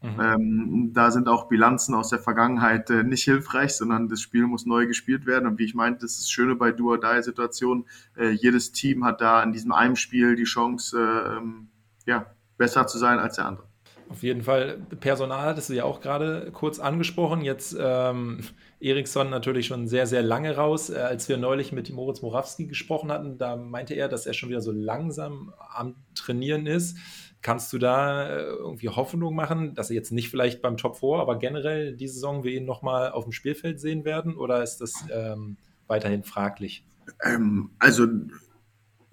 Mhm. 0.00 0.20
Ähm, 0.20 0.90
da 0.92 1.10
sind 1.10 1.28
auch 1.28 1.48
Bilanzen 1.48 1.94
aus 1.94 2.10
der 2.10 2.20
Vergangenheit 2.20 2.88
äh, 2.90 3.02
nicht 3.02 3.24
hilfreich, 3.24 3.72
sondern 3.72 4.08
das 4.08 4.20
Spiel 4.20 4.46
muss 4.46 4.64
neu 4.64 4.86
gespielt 4.86 5.26
werden. 5.26 5.48
Und 5.48 5.58
wie 5.58 5.64
ich 5.64 5.74
meinte, 5.74 6.02
das 6.02 6.12
ist 6.12 6.20
das 6.20 6.30
Schöne 6.30 6.54
bei 6.54 6.70
Do-or-Die-Situationen. 6.70 7.86
Äh, 8.16 8.30
jedes 8.30 8.70
Team 8.70 9.04
hat 9.04 9.20
da 9.20 9.42
in 9.42 9.50
diesem 9.50 9.72
einen 9.72 9.96
Spiel 9.96 10.36
die 10.36 10.44
Chance, 10.44 10.96
äh, 10.96 11.36
ähm, 11.36 11.68
ja, 12.04 12.26
besser 12.56 12.86
zu 12.86 12.98
sein 12.98 13.18
als 13.18 13.36
der 13.36 13.46
andere. 13.46 13.66
Auf 14.08 14.22
jeden 14.22 14.42
Fall. 14.42 14.78
Personal 15.00 15.46
hattest 15.46 15.68
du 15.68 15.74
ja 15.74 15.84
auch 15.84 16.00
gerade 16.00 16.50
kurz 16.52 16.78
angesprochen. 16.78 17.40
Jetzt 17.42 17.76
ähm, 17.78 18.40
Eriksson 18.80 19.30
natürlich 19.30 19.66
schon 19.66 19.88
sehr, 19.88 20.06
sehr 20.06 20.22
lange 20.22 20.56
raus. 20.56 20.90
Äh, 20.90 20.98
als 20.98 21.28
wir 21.28 21.36
neulich 21.36 21.72
mit 21.72 21.90
Moritz 21.90 22.22
Morawski 22.22 22.66
gesprochen 22.66 23.10
hatten, 23.10 23.36
da 23.36 23.56
meinte 23.56 23.94
er, 23.94 24.08
dass 24.08 24.26
er 24.26 24.32
schon 24.32 24.48
wieder 24.48 24.60
so 24.60 24.70
langsam 24.70 25.52
am 25.74 25.96
Trainieren 26.14 26.66
ist. 26.66 26.96
Kannst 27.42 27.72
du 27.72 27.78
da 27.78 28.28
äh, 28.28 28.42
irgendwie 28.42 28.88
Hoffnung 28.88 29.34
machen, 29.34 29.74
dass 29.74 29.90
er 29.90 29.96
jetzt 29.96 30.12
nicht 30.12 30.30
vielleicht 30.30 30.62
beim 30.62 30.76
Top 30.76 30.98
4, 30.98 31.18
aber 31.18 31.38
generell 31.38 31.96
die 31.96 32.08
Saison 32.08 32.44
wir 32.44 32.52
ihn 32.52 32.64
nochmal 32.64 33.10
auf 33.10 33.24
dem 33.24 33.32
Spielfeld 33.32 33.80
sehen 33.80 34.04
werden? 34.04 34.36
Oder 34.36 34.62
ist 34.62 34.78
das 34.78 34.94
ähm, 35.12 35.56
weiterhin 35.88 36.22
fraglich? 36.22 36.84
Ähm, 37.24 37.70
also, 37.78 38.06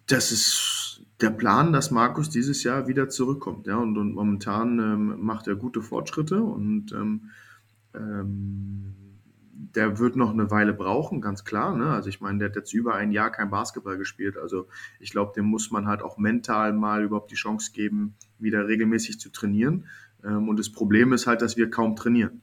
das 0.07 0.31
ist 0.31 0.82
der 1.23 1.29
Plan, 1.29 1.71
dass 1.71 1.89
Markus 1.89 2.29
dieses 2.29 2.63
Jahr 2.63 2.87
wieder 2.87 3.09
zurückkommt. 3.09 3.65
Ja, 3.65 3.77
und, 3.77 3.97
und 3.97 4.13
momentan 4.13 4.77
ähm, 4.79 5.25
macht 5.25 5.47
er 5.47 5.55
gute 5.55 5.81
Fortschritte 5.81 6.43
und 6.43 6.91
ähm, 6.91 7.29
ähm, 7.95 8.93
der 9.75 9.99
wird 9.99 10.17
noch 10.17 10.31
eine 10.31 10.51
Weile 10.51 10.73
brauchen, 10.73 11.21
ganz 11.21 11.45
klar. 11.45 11.75
Ne? 11.75 11.89
Also 11.89 12.09
ich 12.09 12.19
meine, 12.19 12.39
der 12.39 12.49
hat 12.49 12.55
jetzt 12.57 12.73
über 12.73 12.95
ein 12.95 13.11
Jahr 13.11 13.31
kein 13.31 13.49
Basketball 13.49 13.97
gespielt. 13.97 14.37
Also 14.37 14.67
ich 14.99 15.11
glaube, 15.11 15.31
dem 15.35 15.45
muss 15.45 15.71
man 15.71 15.87
halt 15.87 16.01
auch 16.01 16.17
mental 16.17 16.73
mal 16.73 17.03
überhaupt 17.03 17.31
die 17.31 17.35
Chance 17.35 17.71
geben, 17.71 18.15
wieder 18.37 18.67
regelmäßig 18.67 19.19
zu 19.19 19.31
trainieren. 19.31 19.85
Ähm, 20.23 20.49
und 20.49 20.59
das 20.59 20.69
Problem 20.69 21.13
ist 21.13 21.25
halt, 21.25 21.41
dass 21.41 21.55
wir 21.55 21.69
kaum 21.69 21.95
trainieren. 21.95 22.41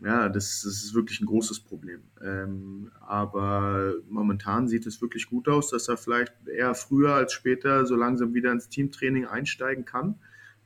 Ja, 0.00 0.28
das, 0.28 0.62
das 0.62 0.84
ist 0.84 0.94
wirklich 0.94 1.20
ein 1.20 1.26
großes 1.26 1.60
Problem. 1.60 2.02
Ähm, 2.22 2.90
aber 3.00 3.94
momentan 4.10 4.68
sieht 4.68 4.86
es 4.86 5.00
wirklich 5.00 5.26
gut 5.28 5.48
aus, 5.48 5.70
dass 5.70 5.88
er 5.88 5.96
vielleicht 5.96 6.34
eher 6.46 6.74
früher 6.74 7.14
als 7.14 7.32
später 7.32 7.86
so 7.86 7.96
langsam 7.96 8.34
wieder 8.34 8.52
ins 8.52 8.68
Teamtraining 8.68 9.24
einsteigen 9.26 9.86
kann. 9.86 10.16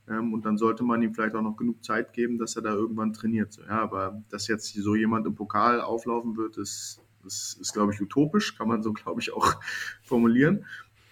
Ähm, 0.09 0.33
und 0.33 0.45
dann 0.45 0.57
sollte 0.57 0.83
man 0.83 1.01
ihm 1.01 1.13
vielleicht 1.13 1.35
auch 1.35 1.41
noch 1.41 1.55
genug 1.55 1.83
Zeit 1.83 2.11
geben, 2.11 2.37
dass 2.37 2.57
er 2.57 2.61
da 2.61 2.73
irgendwann 2.73 3.13
trainiert. 3.13 3.57
Ja, 3.67 3.81
aber 3.81 4.21
dass 4.29 4.47
jetzt 4.47 4.73
so 4.73 4.95
jemand 4.95 5.25
im 5.25 5.35
Pokal 5.35 5.79
auflaufen 5.79 6.35
wird, 6.35 6.57
ist, 6.57 7.01
ist, 7.25 7.57
ist 7.61 7.73
glaube 7.73 7.93
ich, 7.93 8.01
utopisch, 8.01 8.57
kann 8.57 8.67
man 8.67 8.83
so, 8.83 8.91
glaube 8.91 9.21
ich, 9.21 9.33
auch 9.33 9.55
formulieren. 10.03 10.65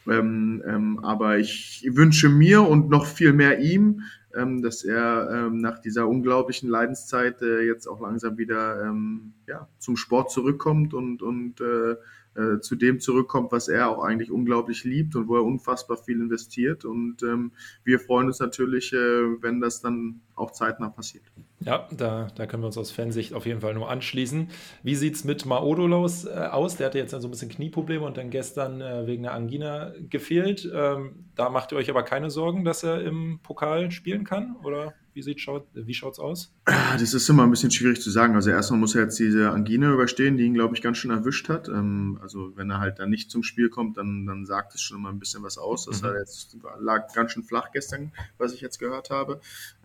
Ähm, 0.08 0.62
ähm, 0.66 1.00
aber 1.04 1.38
ich 1.38 1.88
wünsche 1.92 2.30
mir 2.30 2.64
und 2.64 2.90
noch 2.90 3.06
viel 3.06 3.32
mehr 3.32 3.60
ihm, 3.60 4.02
dass 4.32 4.84
er 4.84 5.30
ähm, 5.32 5.58
nach 5.58 5.80
dieser 5.80 6.08
unglaublichen 6.08 6.70
Leidenszeit 6.70 7.42
äh, 7.42 7.62
jetzt 7.62 7.88
auch 7.88 8.00
langsam 8.02 8.38
wieder 8.38 8.84
ähm, 8.84 9.34
ja, 9.48 9.68
zum 9.80 9.98
Sport 9.98 10.32
zurückkommt 10.32 10.94
und, 10.94 11.22
und 11.24 11.60
äh, 11.62 11.96
äh, 12.36 12.60
zu 12.60 12.76
dem 12.76 13.00
zurückkommt, 13.00 13.52
was 13.52 13.68
er 13.68 13.90
auch 13.90 14.04
eigentlich 14.04 14.32
unglaublich 14.32 14.84
liebt 14.84 15.16
und 15.16 15.28
wo 15.28 15.36
er 15.38 15.44
unfassbar 15.44 15.98
viel 15.98 16.22
investiert. 16.22 16.86
Und 16.86 17.24
ähm, 17.24 17.52
wir 17.84 18.00
freuen 18.00 18.28
uns 18.28 18.40
natürlich, 18.40 18.92
wenn 18.92 19.60
das 19.62 19.82
dann 19.82 20.22
auch 20.40 20.52
zeitnah 20.52 20.90
passiert. 20.90 21.24
Ja, 21.60 21.88
da, 21.96 22.28
da 22.36 22.46
können 22.46 22.64
wir 22.64 22.68
uns 22.68 22.78
aus 22.78 22.92
Fansicht 22.92 23.34
auf 23.34 23.46
jeden 23.46 23.62
Fall 23.62 23.74
nur 23.74 23.90
anschließen. 23.90 24.50
Wie 24.84 24.96
sieht 24.96 25.16
es 25.16 25.24
mit 25.24 25.46
Maodolos 25.46 26.26
äh, 26.26 26.30
aus? 26.30 26.78
Der 26.78 26.88
hatte 26.88 26.98
jetzt 26.98 27.12
so 27.12 27.28
ein 27.28 27.32
bisschen 27.32 27.50
Knieprobleme 27.50 28.06
und 28.06 28.18
dann 28.18 28.30
gestern 28.30 28.82
äh, 28.82 29.06
wegen 29.08 29.24
der 29.24 29.34
Angina 29.34 29.94
gefehlt. 30.10 30.70
Ähm, 30.74 31.26
da 31.36 31.50
macht 31.50 31.72
ihr 31.72 31.78
euch 31.78 31.90
aber 31.90 32.04
keine 32.04 32.30
Sorgen, 32.30 32.64
dass 32.64 32.84
er 32.84 33.02
im 33.02 33.40
Pokal 33.44 33.92
spielen 33.92 34.24
kann? 34.24 34.56
Oder? 34.64 34.94
Wie, 35.14 35.24
sieht, 35.24 35.42
schaut, 35.42 35.68
wie 35.74 35.94
schaut 35.94 36.14
es 36.14 36.20
aus? 36.20 36.54
Das 36.66 37.14
ist 37.14 37.28
immer 37.30 37.44
ein 37.44 37.50
bisschen 37.50 37.72
schwierig 37.72 38.00
zu 38.00 38.10
sagen. 38.10 38.36
Also 38.36 38.52
erstmal 38.52 38.80
muss 38.80 38.96
er 38.96 39.02
jetzt 39.04 39.20
diese 39.20 39.50
Angine 39.50 39.92
überstehen, 39.92 40.38
die 40.38 40.46
ihn, 40.46 40.54
glaube 40.54 40.76
ich, 40.76 40.82
ganz 40.82 40.98
schön 40.98 41.12
erwischt 41.12 41.50
hat. 41.50 41.68
Ähm, 41.68 42.20
also 42.22 42.56
wenn 42.56 42.70
er 42.70 42.80
halt 42.80 43.00
dann 43.00 43.10
nicht 43.10 43.32
zum 43.32 43.44
Spiel 43.44 43.70
kommt, 43.70 43.98
dann, 43.98 44.26
dann 44.26 44.46
sagt 44.46 44.76
es 44.76 44.82
schon 44.82 44.98
immer 44.98 45.10
ein 45.10 45.20
bisschen 45.20 45.44
was 45.44 45.58
aus. 45.58 45.88
Das 45.88 46.04
mhm. 46.04 46.12
jetzt, 46.20 46.56
lag 46.80 47.14
ganz 47.14 47.32
schön 47.32 47.44
flach 47.44 47.72
gestern, 47.72 48.12
was 48.38 48.54
ich 48.54 48.62
jetzt 48.62 48.78
gehört 48.78 49.10
habe. 49.10 49.42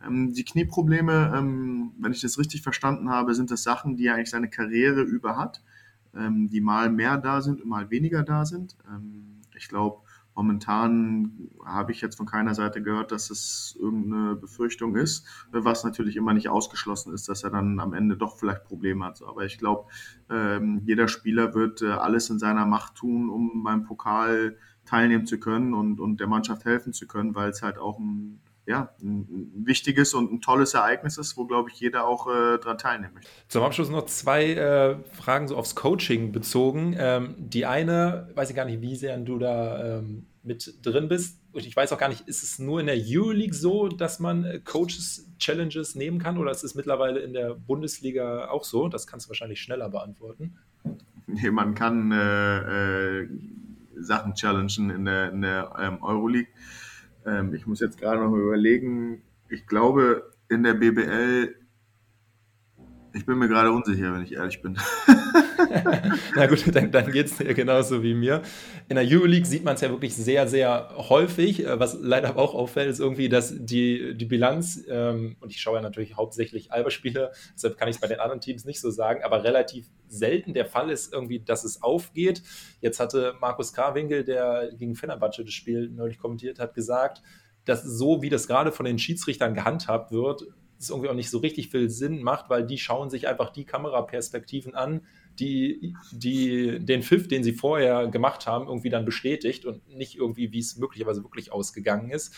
Ähm, 0.07 0.33
die 0.45 0.53
Knieprobleme, 0.53 1.33
ähm, 1.35 1.93
wenn 1.99 2.13
ich 2.13 2.21
das 2.21 2.39
richtig 2.39 2.63
verstanden 2.63 3.11
habe, 3.11 3.35
sind 3.35 3.51
das 3.51 3.63
Sachen, 3.63 3.97
die 3.97 4.07
er 4.07 4.15
eigentlich 4.15 4.31
seine 4.31 4.51
Karriere 4.51 5.03
über 5.03 5.37
hat, 5.37 5.63
die 6.17 6.61
mal 6.61 6.91
mehr 6.91 7.19
da 7.19 7.41
sind 7.41 7.61
und 7.61 7.69
mal 7.69 7.91
weniger 7.91 8.23
da 8.23 8.45
sind. 8.45 8.77
ich 9.57 9.67
glaube, 9.67 10.05
Momentan 10.35 11.49
habe 11.65 11.93
ich 11.93 12.01
jetzt 12.01 12.17
von 12.17 12.27
keiner 12.27 12.55
Seite 12.55 12.83
gehört, 12.83 13.13
dass 13.13 13.31
es 13.31 13.77
irgendeine 13.81 14.35
Befürchtung 14.35 14.97
ist, 14.97 15.27
was 15.53 15.85
natürlich 15.85 16.17
immer 16.17 16.35
nicht 16.35 16.49
ausgeschlossen 16.49 17.15
ist, 17.15 17.29
dass 17.29 17.45
er 17.45 17.51
dann 17.51 17.79
am 17.79 17.95
Ende 17.95 18.17
doch 18.17 18.37
vielleicht 18.37 18.65
Probleme 18.65 19.05
hat. 19.05 19.23
Aber 19.23 19.45
ich 19.45 19.59
glaube, 19.59 19.89
ähm, 20.29 20.83
jeder 20.85 21.07
Spieler 21.07 21.55
wird 21.55 21.83
äh, 21.83 21.91
alles 21.91 22.31
in 22.31 22.41
seiner 22.41 22.67
Macht 22.67 22.97
tun, 22.97 23.31
um 23.31 23.63
beim 23.63 23.85
Pokal 23.85 24.57
teilnehmen 24.87 25.25
zu 25.25 25.39
können 25.39 25.73
und, 25.73 26.01
und 26.01 26.19
der 26.19 26.27
Mannschaft 26.27 26.65
helfen 26.65 26.93
zu 26.93 27.07
können, 27.07 27.37
weil 27.37 27.51
es 27.51 27.63
halt 27.63 27.79
auch 27.79 28.01
ein 28.01 28.41
ja, 28.67 28.95
ein 29.03 29.65
wichtiges 29.67 30.15
und 30.15 30.33
ein 30.33 30.41
tolles 30.41 30.75
Ereignis 30.75 31.19
ist, 31.19 31.37
wo, 31.37 31.45
glaube 31.45 31.71
ich, 31.71 31.79
jeder 31.81 32.07
auch 32.07 32.27
äh, 32.27 32.59
daran 32.59 32.79
teilnehmen 32.79 33.15
möchte. 33.15 33.31
Zum 33.49 33.63
Abschluss 33.63 33.91
noch 33.91 34.07
zwei 34.07 34.53
äh, 34.55 34.97
Fragen 35.13 35.49
so 35.49 35.57
aufs 35.57 35.75
Coaching 35.75 36.33
bezogen. 36.33 36.97
Ähm, 36.99 37.35
die 37.39 37.67
eine, 37.67 38.31
weiß 38.35 38.51
ich 38.51 38.57
gar 38.57 38.65
nicht, 38.65 38.81
wie 38.81 38.97
sehr 38.97 39.19
du 39.19 39.39
da 39.39 39.99
ähm, 39.99 40.27
mit 40.43 40.85
drin 40.85 41.09
bist. 41.09 41.41
ich 41.55 41.75
weiß 41.75 41.93
auch 41.93 41.99
gar 41.99 42.09
nicht, 42.09 42.23
ist 42.29 42.43
es 42.43 42.59
nur 42.59 42.81
in 42.81 42.87
der 42.87 42.97
Euroleague 42.97 43.55
so, 43.55 43.89
dass 43.89 44.19
man 44.19 44.45
äh, 44.45 44.61
Coaches 44.61 45.31
Challenges 45.39 45.95
nehmen 45.95 46.19
kann 46.19 46.39
oder 46.39 46.51
ist 46.51 46.65
es 46.65 46.75
mittlerweile 46.75 47.21
in 47.21 47.33
der 47.33 47.55
Bundesliga 47.55 48.49
auch 48.49 48.65
so? 48.65 48.89
Das 48.89 49.07
kannst 49.07 49.27
du 49.27 49.31
wahrscheinlich 49.31 49.61
schneller 49.61 49.89
beantworten. 49.89 50.59
Nee, 51.27 51.51
man 51.51 51.75
kann 51.75 52.13
äh, 52.13 53.21
äh, 53.23 53.29
Sachen 53.97 54.35
challengen 54.35 54.91
in 54.91 55.05
der, 55.05 55.33
in 55.33 55.41
der 55.43 55.73
ähm, 55.79 56.03
Euroleague. 56.03 56.49
Ähm, 57.27 57.55
ich 57.55 57.67
muss 57.67 57.81
jetzt 57.81 57.99
gerade 57.99 58.21
noch 58.21 58.31
mal 58.31 58.41
überlegen. 58.41 59.23
Ich 59.49 59.67
glaube, 59.67 60.33
in 60.49 60.63
der 60.63 60.75
BBL 60.75 61.55
ich 63.15 63.25
bin 63.25 63.39
mir 63.39 63.49
gerade 63.49 63.71
unsicher, 63.71 64.13
wenn 64.13 64.23
ich 64.23 64.35
ehrlich 64.35 64.61
bin. 64.61 64.77
Na 66.37 66.47
gut, 66.47 66.65
dann, 66.75 66.91
dann 66.91 67.11
geht 67.11 67.27
es 67.27 67.37
dir 67.37 67.55
genauso 67.55 68.03
wie 68.03 68.15
mir. 68.15 68.43
In 68.89 68.97
der 68.97 69.05
Euroleague 69.07 69.47
sieht 69.47 69.65
man 69.65 69.75
es 69.75 69.81
ja 69.81 69.91
wirklich 69.91 70.15
sehr, 70.15 70.47
sehr 70.47 70.91
häufig. 70.97 71.65
Äh, 71.65 71.79
was 71.79 71.99
leider 72.01 72.37
auch 72.37 72.55
auffällt, 72.55 72.91
ist 72.91 73.01
irgendwie, 73.01 73.29
dass 73.29 73.55
die, 73.57 74.15
die 74.17 74.25
Bilanz, 74.25 74.85
ähm, 74.89 75.37
und 75.41 75.51
ich 75.51 75.61
schaue 75.61 75.77
ja 75.77 75.83
natürlich 75.83 76.17
hauptsächlich 76.17 76.73
Alberspiele, 76.73 77.33
deshalb 77.55 77.77
kann 77.77 77.89
ich 77.89 77.97
es 77.97 78.01
bei 78.01 78.09
den 78.09 78.21
anderen 78.21 78.41
Teams 78.41 78.65
nicht 78.65 78.81
so 78.81 78.91
sagen, 78.91 79.23
aber 79.23 79.45
relativ 79.45 79.87
selten 80.09 80.55
der 80.55 80.67
Fall 80.67 80.91
ist 80.91 81.13
irgendwie, 81.13 81.41
dass 81.41 81.65
es 81.65 81.83
aufgeht. 81.83 82.43
Jetzt 82.81 83.01
hatte 83.01 83.35
Markus 83.41 83.73
Karwinkel, 83.73 84.25
der 84.25 84.71
gegen 84.77 84.95
Fenerbahce 84.95 85.45
das 85.45 85.55
Spiel 85.55 85.89
neulich 85.89 86.19
kommentiert 86.19 86.59
hat, 86.59 86.75
gesagt, 86.75 87.23
dass 87.65 87.83
so 87.83 88.23
wie 88.23 88.29
das 88.29 88.47
gerade 88.47 88.73
von 88.73 88.87
den 88.87 88.99
Schiedsrichtern 88.99 89.55
gehandhabt 89.55 90.13
wird, 90.13 90.45
es 90.79 90.91
irgendwie 90.91 91.09
auch 91.09 91.15
nicht 91.15 91.31
so 91.31 91.39
richtig 91.39 91.71
viel 91.71 91.91
Sinn 91.91 92.23
macht, 92.23 92.51
weil 92.51 92.67
die 92.67 92.79
schauen 92.79 93.11
sich 93.11 93.29
einfach 93.29 93.51
die 93.51 93.65
Kameraperspektiven 93.65 94.75
an, 94.75 95.03
die, 95.39 95.95
die 96.13 96.79
den 96.81 97.03
Pfiff, 97.03 97.29
den 97.29 97.43
sie 97.43 97.53
vorher 97.53 98.09
gemacht 98.09 98.47
haben, 98.47 98.67
irgendwie 98.67 98.91
dann 98.91 99.05
bestätigt 99.05 99.65
und 99.65 99.87
nicht 99.89 100.17
irgendwie, 100.17 100.53
wie 100.53 100.59
es 100.59 100.77
möglicherweise 100.77 101.23
wirklich 101.23 101.53
ausgegangen 101.53 102.11
ist. 102.11 102.35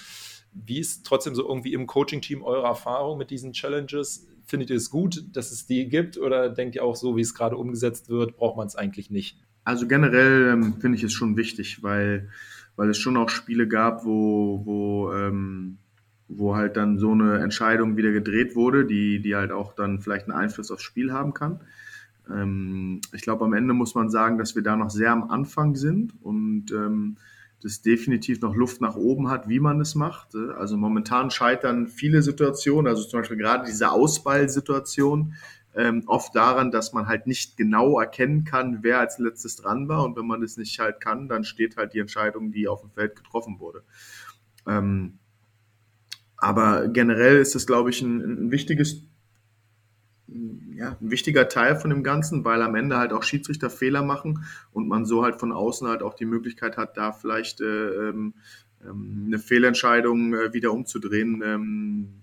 Wie 0.52 0.78
ist 0.78 1.04
trotzdem 1.04 1.34
so 1.34 1.46
irgendwie 1.46 1.74
im 1.74 1.86
Coaching-Team 1.86 2.42
eure 2.42 2.66
Erfahrung 2.66 3.18
mit 3.18 3.30
diesen 3.30 3.52
Challenges? 3.52 4.26
Findet 4.46 4.70
ihr 4.70 4.76
es 4.76 4.90
gut, 4.90 5.24
dass 5.32 5.50
es 5.50 5.66
die 5.66 5.88
gibt 5.88 6.16
oder 6.16 6.48
denkt 6.48 6.76
ihr 6.76 6.84
auch 6.84 6.96
so, 6.96 7.16
wie 7.16 7.20
es 7.20 7.34
gerade 7.34 7.56
umgesetzt 7.56 8.08
wird, 8.08 8.36
braucht 8.36 8.56
man 8.56 8.66
es 8.66 8.76
eigentlich 8.76 9.10
nicht? 9.10 9.38
Also 9.64 9.88
generell 9.88 10.52
ähm, 10.52 10.80
finde 10.80 10.96
ich 10.96 11.02
es 11.02 11.12
schon 11.12 11.36
wichtig, 11.36 11.82
weil, 11.82 12.30
weil 12.76 12.88
es 12.88 12.98
schon 12.98 13.16
auch 13.16 13.28
Spiele 13.28 13.66
gab, 13.66 14.04
wo, 14.04 14.62
wo 14.64 15.12
ähm, 15.12 15.78
wo 16.28 16.56
halt 16.56 16.76
dann 16.76 16.98
so 16.98 17.12
eine 17.12 17.38
Entscheidung 17.38 17.96
wieder 17.96 18.12
gedreht 18.12 18.56
wurde, 18.56 18.84
die, 18.84 19.20
die 19.20 19.36
halt 19.36 19.52
auch 19.52 19.74
dann 19.74 20.00
vielleicht 20.00 20.28
einen 20.28 20.38
Einfluss 20.38 20.70
aufs 20.70 20.82
Spiel 20.82 21.12
haben 21.12 21.34
kann. 21.34 21.60
Ähm, 22.30 23.00
ich 23.12 23.22
glaube, 23.22 23.44
am 23.44 23.52
Ende 23.52 23.74
muss 23.74 23.94
man 23.94 24.10
sagen, 24.10 24.38
dass 24.38 24.54
wir 24.56 24.62
da 24.62 24.76
noch 24.76 24.90
sehr 24.90 25.12
am 25.12 25.30
Anfang 25.30 25.76
sind 25.76 26.12
und 26.22 26.72
ähm, 26.72 27.16
das 27.62 27.82
definitiv 27.82 28.40
noch 28.40 28.54
Luft 28.54 28.80
nach 28.80 28.96
oben 28.96 29.28
hat, 29.28 29.48
wie 29.48 29.60
man 29.60 29.80
es 29.80 29.94
macht. 29.94 30.34
Also 30.34 30.76
momentan 30.76 31.30
scheitern 31.30 31.86
viele 31.86 32.22
Situationen, 32.22 32.86
also 32.86 33.04
zum 33.04 33.20
Beispiel 33.20 33.38
gerade 33.38 33.64
diese 33.66 33.90
Ausballsituation, 33.90 35.34
ähm, 35.74 36.02
oft 36.06 36.34
daran, 36.34 36.70
dass 36.70 36.92
man 36.92 37.06
halt 37.06 37.26
nicht 37.26 37.56
genau 37.56 38.00
erkennen 38.00 38.44
kann, 38.44 38.78
wer 38.82 38.98
als 38.98 39.18
letztes 39.18 39.56
dran 39.56 39.88
war. 39.88 40.04
Und 40.04 40.16
wenn 40.16 40.26
man 40.26 40.40
das 40.40 40.56
nicht 40.56 40.78
halt 40.78 41.00
kann, 41.00 41.28
dann 41.28 41.44
steht 41.44 41.76
halt 41.76 41.92
die 41.92 41.98
Entscheidung, 41.98 42.50
die 42.50 42.66
auf 42.66 42.80
dem 42.80 42.90
Feld 42.90 43.16
getroffen 43.16 43.60
wurde. 43.60 43.82
Ähm, 44.66 45.18
aber 46.36 46.88
generell 46.88 47.36
ist 47.36 47.54
es, 47.54 47.66
glaube 47.66 47.90
ich, 47.90 48.02
ein, 48.02 48.20
ein 48.20 48.50
wichtiges, 48.50 49.02
ja, 50.26 50.96
ein 51.00 51.10
wichtiger 51.10 51.48
Teil 51.48 51.76
von 51.76 51.90
dem 51.90 52.02
Ganzen, 52.02 52.44
weil 52.44 52.62
am 52.62 52.74
Ende 52.74 52.98
halt 52.98 53.12
auch 53.12 53.22
Schiedsrichter 53.22 53.70
Fehler 53.70 54.02
machen 54.02 54.44
und 54.72 54.88
man 54.88 55.06
so 55.06 55.22
halt 55.22 55.36
von 55.36 55.52
außen 55.52 55.88
halt 55.88 56.02
auch 56.02 56.14
die 56.14 56.26
Möglichkeit 56.26 56.76
hat, 56.76 56.96
da 56.96 57.12
vielleicht 57.12 57.60
äh, 57.60 57.64
ähm, 57.64 58.34
ähm 58.84 59.24
eine 59.26 59.38
Fehlentscheidung 59.38 60.34
äh, 60.34 60.52
wieder 60.52 60.72
umzudrehen, 60.72 61.42
ähm, 61.44 62.22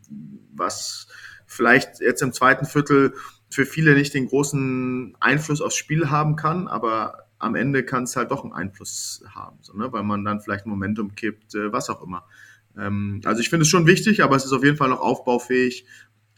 was 0.54 1.08
vielleicht 1.48 2.00
jetzt 2.02 2.22
im 2.22 2.34
zweiten 2.34 2.66
Viertel 2.66 3.14
für 3.50 3.66
viele 3.66 3.94
nicht 3.94 4.14
den 4.14 4.28
großen 4.28 5.16
Einfluss 5.20 5.62
aufs 5.62 5.76
Spiel 5.76 6.10
haben 6.10 6.36
kann, 6.36 6.68
aber 6.68 7.28
am 7.40 7.56
Ende 7.56 7.84
kann 7.84 8.04
es 8.04 8.16
halt 8.16 8.32
doch 8.32 8.44
einen 8.44 8.54
Einfluss 8.54 9.24
haben, 9.30 9.58
so, 9.62 9.74
ne? 9.74 9.92
weil 9.92 10.04
man 10.04 10.24
dann 10.24 10.42
vielleicht 10.42 10.66
Momentum 10.66 11.16
kippt, 11.16 11.56
äh, 11.56 11.72
was 11.72 11.90
auch 11.90 12.02
immer. 12.02 12.26
Ähm, 12.78 13.22
also 13.26 13.42
ich 13.42 13.50
finde 13.50 13.64
es 13.64 13.70
schon 13.70 13.88
wichtig, 13.88 14.24
aber 14.24 14.36
es 14.36 14.46
ist 14.46 14.54
auf 14.54 14.64
jeden 14.64 14.78
Fall 14.78 14.90
noch 14.90 15.02
aufbaufähig. 15.02 15.86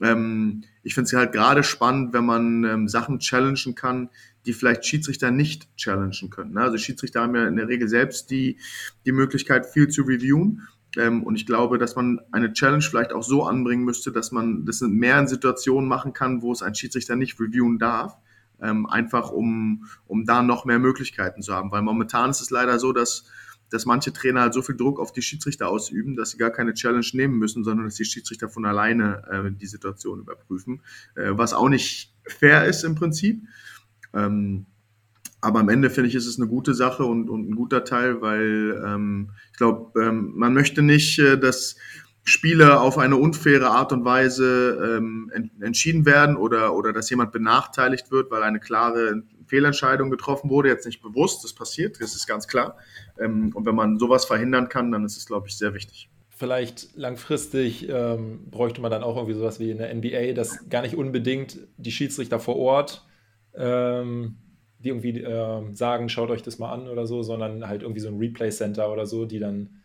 Ähm, 0.02 0.64
ich 0.84 0.94
finde 0.94 1.08
es 1.08 1.14
halt 1.14 1.32
gerade 1.32 1.64
spannend, 1.64 2.14
wenn 2.14 2.26
man 2.26 2.64
ähm, 2.64 2.88
Sachen 2.88 3.20
challengen 3.20 3.76
kann, 3.76 4.10
die 4.46 4.54
vielleicht 4.54 4.86
Schiedsrichter 4.86 5.32
nicht 5.32 5.76
challengen 5.78 6.30
können. 6.30 6.54
Ne? 6.54 6.62
Also 6.62 6.78
Schiedsrichter 6.78 7.22
haben 7.22 7.36
ja 7.36 7.48
in 7.48 7.56
der 7.56 7.68
Regel 7.68 7.88
selbst 7.88 8.30
die, 8.30 8.58
die 9.06 9.12
Möglichkeit, 9.12 9.66
viel 9.66 9.88
zu 9.88 10.04
reviewen. 10.04 10.68
Ähm, 10.98 11.24
und 11.24 11.36
ich 11.36 11.46
glaube, 11.46 11.78
dass 11.78 11.96
man 11.96 12.20
eine 12.32 12.54
Challenge 12.54 12.84
vielleicht 12.84 13.14
auch 13.14 13.24
so 13.24 13.44
anbringen 13.44 13.84
müsste, 13.84 14.12
dass 14.12 14.32
man 14.32 14.66
das 14.66 14.82
in 14.82 14.94
mehreren 14.94 15.28
Situationen 15.28 15.90
machen 15.90 16.14
kann, 16.14 16.42
wo 16.42 16.52
es 16.52 16.62
ein 16.62 16.76
Schiedsrichter 16.76 17.16
nicht 17.16 17.40
reviewen 17.40 17.80
darf. 17.80 18.18
Ähm, 18.62 18.86
einfach 18.86 19.32
um, 19.32 19.86
um 20.08 20.26
da 20.26 20.42
noch 20.42 20.64
mehr 20.64 20.80
Möglichkeiten 20.80 21.42
zu 21.42 21.54
haben. 21.54 21.72
Weil 21.72 21.82
momentan 21.82 22.30
ist 22.30 22.40
es 22.40 22.52
leider 22.52 22.80
so, 22.80 22.94
dass 22.94 23.26
dass 23.70 23.86
manche 23.86 24.14
Trainer 24.14 24.42
halt 24.42 24.54
so 24.54 24.62
viel 24.62 24.76
Druck 24.76 25.00
auf 25.00 25.12
die 25.12 25.22
Schiedsrichter 25.22 25.70
ausüben, 25.70 26.16
dass 26.16 26.32
sie 26.32 26.38
gar 26.38 26.52
keine 26.52 26.74
Challenge 26.74 27.06
nehmen 27.14 27.38
müssen, 27.38 27.64
sondern 27.64 27.86
dass 27.86 27.96
die 27.96 28.06
Schiedsrichter 28.06 28.50
von 28.50 28.66
alleine 28.66 29.24
äh, 29.30 29.52
die 29.52 29.68
Situation 29.68 30.20
überprüfen, 30.20 30.82
äh, 31.16 31.32
was 31.32 31.54
auch 31.54 31.70
nicht 31.70 32.14
fair 32.28 32.66
ist 32.66 32.84
im 32.84 32.96
Prinzip. 32.96 33.42
Ähm, 34.14 34.66
aber 35.42 35.60
am 35.60 35.70
Ende 35.70 35.90
finde 35.90 36.10
ich, 36.10 36.16
ist 36.16 36.26
es 36.26 36.40
eine 36.40 36.48
gute 36.48 36.74
Sache 36.74 37.06
und, 37.06 37.30
und 37.30 37.50
ein 37.50 37.56
guter 37.56 37.84
Teil, 37.84 38.22
weil 38.22 38.82
ähm, 38.84 39.30
ich 39.52 39.58
glaube, 39.58 40.02
ähm, 40.02 40.34
man 40.36 40.54
möchte 40.54 40.82
nicht, 40.82 41.20
äh, 41.20 41.38
dass 41.38 41.76
Spiele 42.24 42.80
auf 42.80 42.98
eine 42.98 43.18
unfaire 43.18 43.70
Art 43.70 43.94
und 43.94 44.04
Weise 44.04 44.98
ähm, 44.98 45.32
entschieden 45.62 46.08
werden 46.08 46.36
oder, 46.36 46.74
oder 46.74 46.92
dass 46.92 47.12
jemand 47.12 47.32
benachteiligt 47.32 48.10
wird, 48.10 48.32
weil 48.32 48.42
eine 48.42 48.60
klare 48.60 49.22
Fehlentscheidung 49.48 50.10
getroffen 50.10 50.50
wurde, 50.50 50.70
jetzt 50.70 50.86
nicht 50.86 51.02
bewusst, 51.02 51.44
das 51.44 51.54
passiert, 51.54 52.02
das 52.02 52.16
ist 52.16 52.28
ganz 52.28 52.48
klar. 52.48 52.78
Ähm, 53.20 53.52
und 53.54 53.66
wenn 53.66 53.76
man 53.76 54.00
sowas 54.00 54.26
verhindern 54.26 54.70
kann, 54.70 54.92
dann 54.92 55.06
ist 55.06 55.18
es, 55.18 55.26
glaube 55.26 55.48
ich, 55.48 55.58
sehr 55.58 55.74
wichtig. 55.74 56.10
Vielleicht 56.30 56.96
langfristig 56.96 57.88
ähm, 57.90 58.50
bräuchte 58.52 58.82
man 58.82 58.92
dann 58.92 59.04
auch 59.04 59.16
irgendwie 59.16 59.36
sowas 59.36 59.60
wie 59.60 59.72
in 59.72 59.78
der 59.78 59.94
NBA, 59.94 60.34
dass 60.34 60.68
gar 60.70 60.82
nicht 60.82 60.96
unbedingt 60.96 61.60
die 61.78 61.92
Schiedsrichter 61.92 62.40
vor 62.40 62.58
Ort 62.58 63.06
ähm, 63.58 64.38
die 64.80 64.90
irgendwie 64.90 65.22
äh, 65.22 65.74
sagen, 65.74 66.10
schaut 66.10 66.30
euch 66.30 66.44
das 66.44 66.60
mal 66.60 66.72
an 66.72 66.88
oder 66.88 67.08
so, 67.08 67.24
sondern 67.24 67.68
halt 67.68 67.82
irgendwie 67.82 68.02
so 68.02 68.10
ein 68.10 68.18
Replay 68.18 68.50
Center 68.52 68.92
oder 68.92 69.06
so, 69.06 69.26
die 69.26 69.40
dann 69.40 69.82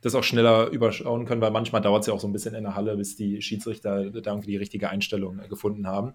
das 0.00 0.14
auch 0.14 0.24
schneller 0.24 0.70
überschauen 0.70 1.26
können, 1.26 1.42
weil 1.42 1.50
manchmal 1.50 1.82
dauert 1.82 2.02
es 2.02 2.06
ja 2.06 2.14
auch 2.14 2.20
so 2.20 2.26
ein 2.26 2.32
bisschen 2.32 2.54
in 2.54 2.64
der 2.64 2.74
Halle, 2.74 2.96
bis 2.96 3.16
die 3.16 3.42
Schiedsrichter 3.42 4.10
da 4.10 4.30
irgendwie 4.30 4.52
die 4.52 4.56
richtige 4.56 4.88
Einstellung 4.88 5.40
gefunden 5.48 5.86
haben. 5.86 6.14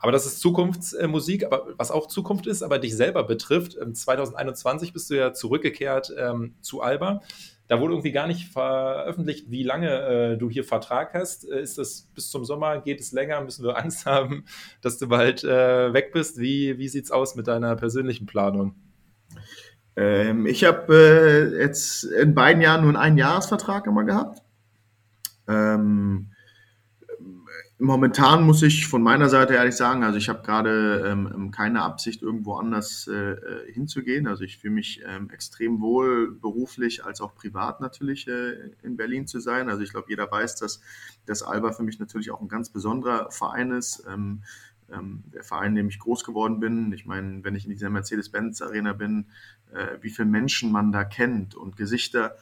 Aber 0.00 0.12
das 0.12 0.24
ist 0.24 0.40
Zukunftsmusik, 0.40 1.44
aber 1.44 1.68
was 1.76 1.90
auch 1.90 2.08
Zukunft 2.08 2.46
ist, 2.46 2.62
aber 2.62 2.78
dich 2.78 2.96
selber 2.96 3.22
betrifft. 3.22 3.76
2021 3.92 4.88
ähm, 4.88 4.92
bist 4.94 5.10
du 5.10 5.14
ja 5.14 5.32
zurückgekehrt 5.34 6.12
ähm, 6.18 6.54
zu 6.62 6.80
Alba. 6.80 7.20
Da 7.68 7.80
wurde 7.80 7.92
irgendwie 7.92 8.10
gar 8.10 8.26
nicht 8.26 8.48
veröffentlicht, 8.48 9.50
wie 9.50 9.62
lange 9.62 9.90
äh, 9.90 10.36
du 10.38 10.50
hier 10.50 10.64
Vertrag 10.64 11.12
hast. 11.12 11.48
Äh, 11.48 11.60
ist 11.60 11.76
das 11.76 12.08
bis 12.14 12.30
zum 12.30 12.46
Sommer? 12.46 12.80
Geht 12.80 12.98
es 12.98 13.12
länger? 13.12 13.42
Müssen 13.42 13.62
wir 13.62 13.76
Angst 13.76 14.06
haben, 14.06 14.46
dass 14.80 14.98
du 14.98 15.06
bald 15.06 15.44
äh, 15.44 15.92
weg 15.92 16.12
bist? 16.12 16.38
Wie, 16.40 16.78
wie 16.78 16.88
sieht 16.88 17.04
es 17.04 17.10
aus 17.10 17.36
mit 17.36 17.46
deiner 17.46 17.76
persönlichen 17.76 18.24
Planung? 18.24 18.74
Ähm, 19.96 20.46
ich 20.46 20.64
habe 20.64 20.94
äh, 20.94 21.62
jetzt 21.62 22.04
in 22.04 22.34
beiden 22.34 22.62
Jahren 22.62 22.80
nur 22.80 22.90
einen 22.90 22.96
Einjahresvertrag 22.96 23.86
immer 23.86 24.04
gehabt. 24.04 24.42
Ähm, 25.46 26.32
Momentan 27.82 28.44
muss 28.44 28.62
ich 28.62 28.86
von 28.86 29.02
meiner 29.02 29.30
Seite 29.30 29.54
ehrlich 29.54 29.74
sagen, 29.74 30.04
also 30.04 30.18
ich 30.18 30.28
habe 30.28 30.42
gerade 30.42 31.02
ähm, 31.06 31.30
ähm, 31.34 31.50
keine 31.50 31.80
Absicht, 31.80 32.20
irgendwo 32.20 32.56
anders 32.56 33.08
äh, 33.08 33.14
äh, 33.14 33.72
hinzugehen. 33.72 34.26
Also 34.26 34.44
ich 34.44 34.58
fühle 34.58 34.74
mich 34.74 35.00
ähm, 35.06 35.30
extrem 35.30 35.80
wohl 35.80 36.30
beruflich 36.30 37.06
als 37.06 37.22
auch 37.22 37.34
privat 37.34 37.80
natürlich 37.80 38.28
äh, 38.28 38.52
in 38.82 38.98
Berlin 38.98 39.26
zu 39.26 39.40
sein. 39.40 39.70
Also 39.70 39.82
ich 39.82 39.92
glaube, 39.92 40.10
jeder 40.10 40.30
weiß, 40.30 40.56
dass 40.56 40.82
das 41.24 41.42
Alba 41.42 41.72
für 41.72 41.82
mich 41.82 41.98
natürlich 41.98 42.30
auch 42.30 42.42
ein 42.42 42.48
ganz 42.48 42.68
besonderer 42.68 43.30
Verein 43.30 43.70
ist. 43.70 44.04
Ähm, 44.06 44.42
ähm, 44.92 45.24
der 45.32 45.42
Verein, 45.42 45.70
in 45.70 45.76
dem 45.76 45.88
ich 45.88 46.00
groß 46.00 46.24
geworden 46.24 46.60
bin. 46.60 46.92
Ich 46.92 47.06
meine, 47.06 47.42
wenn 47.44 47.54
ich 47.54 47.64
in 47.64 47.70
dieser 47.70 47.88
Mercedes-Benz-Arena 47.88 48.92
bin, 48.92 49.26
äh, 49.72 49.96
wie 50.02 50.10
viele 50.10 50.28
Menschen 50.28 50.70
man 50.70 50.92
da 50.92 51.04
kennt 51.04 51.54
und 51.54 51.78
Gesichter, 51.78 52.36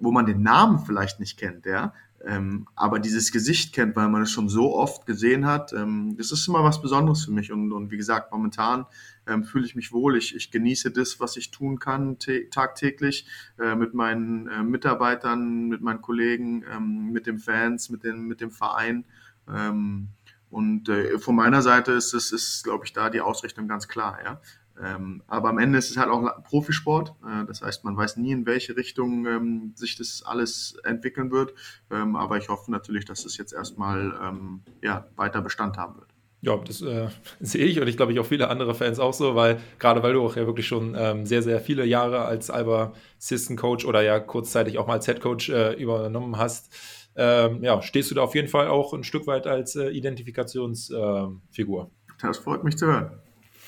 wo 0.00 0.10
man 0.10 0.26
den 0.26 0.42
Namen 0.42 0.80
vielleicht 0.80 1.18
nicht 1.18 1.38
kennt, 1.38 1.64
ja, 1.64 1.94
ähm, 2.24 2.68
aber 2.76 2.98
dieses 2.98 3.32
Gesicht 3.32 3.72
kennt, 3.74 3.96
weil 3.96 4.08
man 4.08 4.22
es 4.22 4.30
schon 4.30 4.48
so 4.48 4.74
oft 4.74 5.06
gesehen 5.06 5.46
hat, 5.46 5.72
ähm, 5.72 6.14
das 6.16 6.30
ist 6.30 6.46
immer 6.46 6.62
was 6.62 6.80
Besonderes 6.80 7.24
für 7.24 7.32
mich. 7.32 7.52
Und, 7.52 7.72
und 7.72 7.90
wie 7.90 7.96
gesagt, 7.96 8.32
momentan 8.32 8.86
ähm, 9.26 9.44
fühle 9.44 9.66
ich 9.66 9.74
mich 9.74 9.92
wohl. 9.92 10.16
Ich, 10.16 10.34
ich 10.34 10.50
genieße 10.50 10.90
das, 10.90 11.20
was 11.20 11.36
ich 11.36 11.50
tun 11.50 11.78
kann 11.78 12.18
tagtäglich 12.50 13.26
äh, 13.58 13.74
mit 13.74 13.94
meinen 13.94 14.46
äh, 14.48 14.62
Mitarbeitern, 14.62 15.68
mit 15.68 15.80
meinen 15.82 16.02
Kollegen, 16.02 16.64
ähm, 16.72 17.10
mit 17.12 17.26
den 17.26 17.38
Fans, 17.38 17.90
mit, 17.90 18.04
den, 18.04 18.26
mit 18.26 18.40
dem 18.40 18.50
Verein. 18.50 19.04
Ähm, 19.48 20.08
und 20.50 20.88
äh, 20.90 21.18
von 21.18 21.34
meiner 21.34 21.62
Seite 21.62 21.92
ist 21.92 22.12
es, 22.12 22.30
ist, 22.30 22.64
glaube 22.64 22.84
ich, 22.84 22.92
da 22.92 23.10
die 23.10 23.22
Ausrichtung 23.22 23.68
ganz 23.68 23.88
klar. 23.88 24.18
Ja? 24.22 24.40
Ähm, 24.80 25.22
aber 25.26 25.50
am 25.50 25.58
Ende 25.58 25.78
ist 25.78 25.90
es 25.90 25.96
halt 25.96 26.08
auch 26.08 26.42
Profisport. 26.44 27.14
Äh, 27.24 27.46
das 27.46 27.62
heißt, 27.62 27.84
man 27.84 27.96
weiß 27.96 28.16
nie, 28.16 28.32
in 28.32 28.46
welche 28.46 28.76
Richtung 28.76 29.26
ähm, 29.26 29.72
sich 29.74 29.96
das 29.96 30.22
alles 30.24 30.76
entwickeln 30.84 31.30
wird. 31.30 31.54
Ähm, 31.90 32.16
aber 32.16 32.38
ich 32.38 32.48
hoffe 32.48 32.70
natürlich, 32.70 33.04
dass 33.04 33.24
es 33.24 33.36
jetzt 33.36 33.52
erstmal 33.52 34.14
ähm, 34.22 34.62
ja, 34.82 35.06
weiter 35.16 35.42
Bestand 35.42 35.76
haben 35.76 35.96
wird. 35.96 36.08
Ja, 36.40 36.56
das 36.56 36.82
äh, 36.82 37.08
sehe 37.40 37.66
ich 37.66 37.80
und 37.80 37.86
ich 37.86 37.96
glaube 37.96 38.12
ich 38.12 38.18
auch 38.18 38.26
viele 38.26 38.48
andere 38.48 38.74
Fans 38.74 38.98
auch 38.98 39.14
so, 39.14 39.36
weil 39.36 39.60
gerade 39.78 40.02
weil 40.02 40.12
du 40.12 40.22
auch 40.22 40.36
ja 40.36 40.46
wirklich 40.46 40.66
schon 40.66 40.96
ähm, 40.98 41.24
sehr, 41.24 41.42
sehr 41.42 41.60
viele 41.60 41.84
Jahre 41.84 42.22
als 42.22 42.50
Alba 42.50 42.94
Assistant 43.16 43.60
Coach 43.60 43.84
oder 43.84 44.02
ja 44.02 44.18
kurzzeitig 44.18 44.78
auch 44.78 44.88
mal 44.88 44.94
als 44.94 45.06
Head 45.06 45.20
Coach 45.20 45.50
äh, 45.50 45.74
übernommen 45.74 46.38
hast, 46.38 46.74
ähm, 47.14 47.62
ja, 47.62 47.80
stehst 47.80 48.10
du 48.10 48.16
da 48.16 48.22
auf 48.22 48.34
jeden 48.34 48.48
Fall 48.48 48.68
auch 48.68 48.92
ein 48.92 49.04
Stück 49.04 49.28
weit 49.28 49.46
als 49.46 49.76
äh, 49.76 49.90
Identifikationsfigur. 49.90 51.90
das 52.20 52.38
freut 52.38 52.64
mich 52.64 52.76
zu 52.76 52.86
hören. 52.86 53.21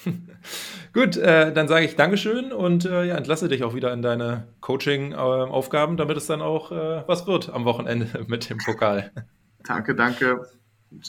Gut, 0.92 1.16
äh, 1.16 1.52
dann 1.52 1.68
sage 1.68 1.84
ich 1.84 1.96
Dankeschön 1.96 2.52
und 2.52 2.84
äh, 2.84 3.04
ja, 3.04 3.16
entlasse 3.16 3.48
dich 3.48 3.64
auch 3.64 3.74
wieder 3.74 3.92
in 3.92 4.02
deine 4.02 4.46
Coaching-Aufgaben, 4.60 5.96
damit 5.96 6.16
es 6.16 6.26
dann 6.26 6.40
auch 6.40 6.70
äh, 6.72 7.02
was 7.06 7.26
wird 7.26 7.52
am 7.52 7.64
Wochenende 7.64 8.24
mit 8.26 8.48
dem 8.50 8.58
Pokal. 8.58 9.10
Danke, 9.66 9.94
danke. 9.94 10.46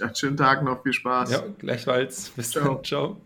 Einen 0.02 0.16
schönen 0.16 0.38
Tag 0.38 0.64
noch, 0.64 0.82
viel 0.82 0.94
Spaß. 0.94 1.30
Ja, 1.30 1.44
gleichfalls. 1.60 2.30
Bis 2.38 2.52
Ciao. 2.52 2.76
dann. 2.76 2.84
Ciao. 2.86 3.22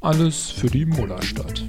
Alles 0.00 0.50
für 0.50 0.68
die 0.68 0.86
Mullerstadt. 0.86 1.67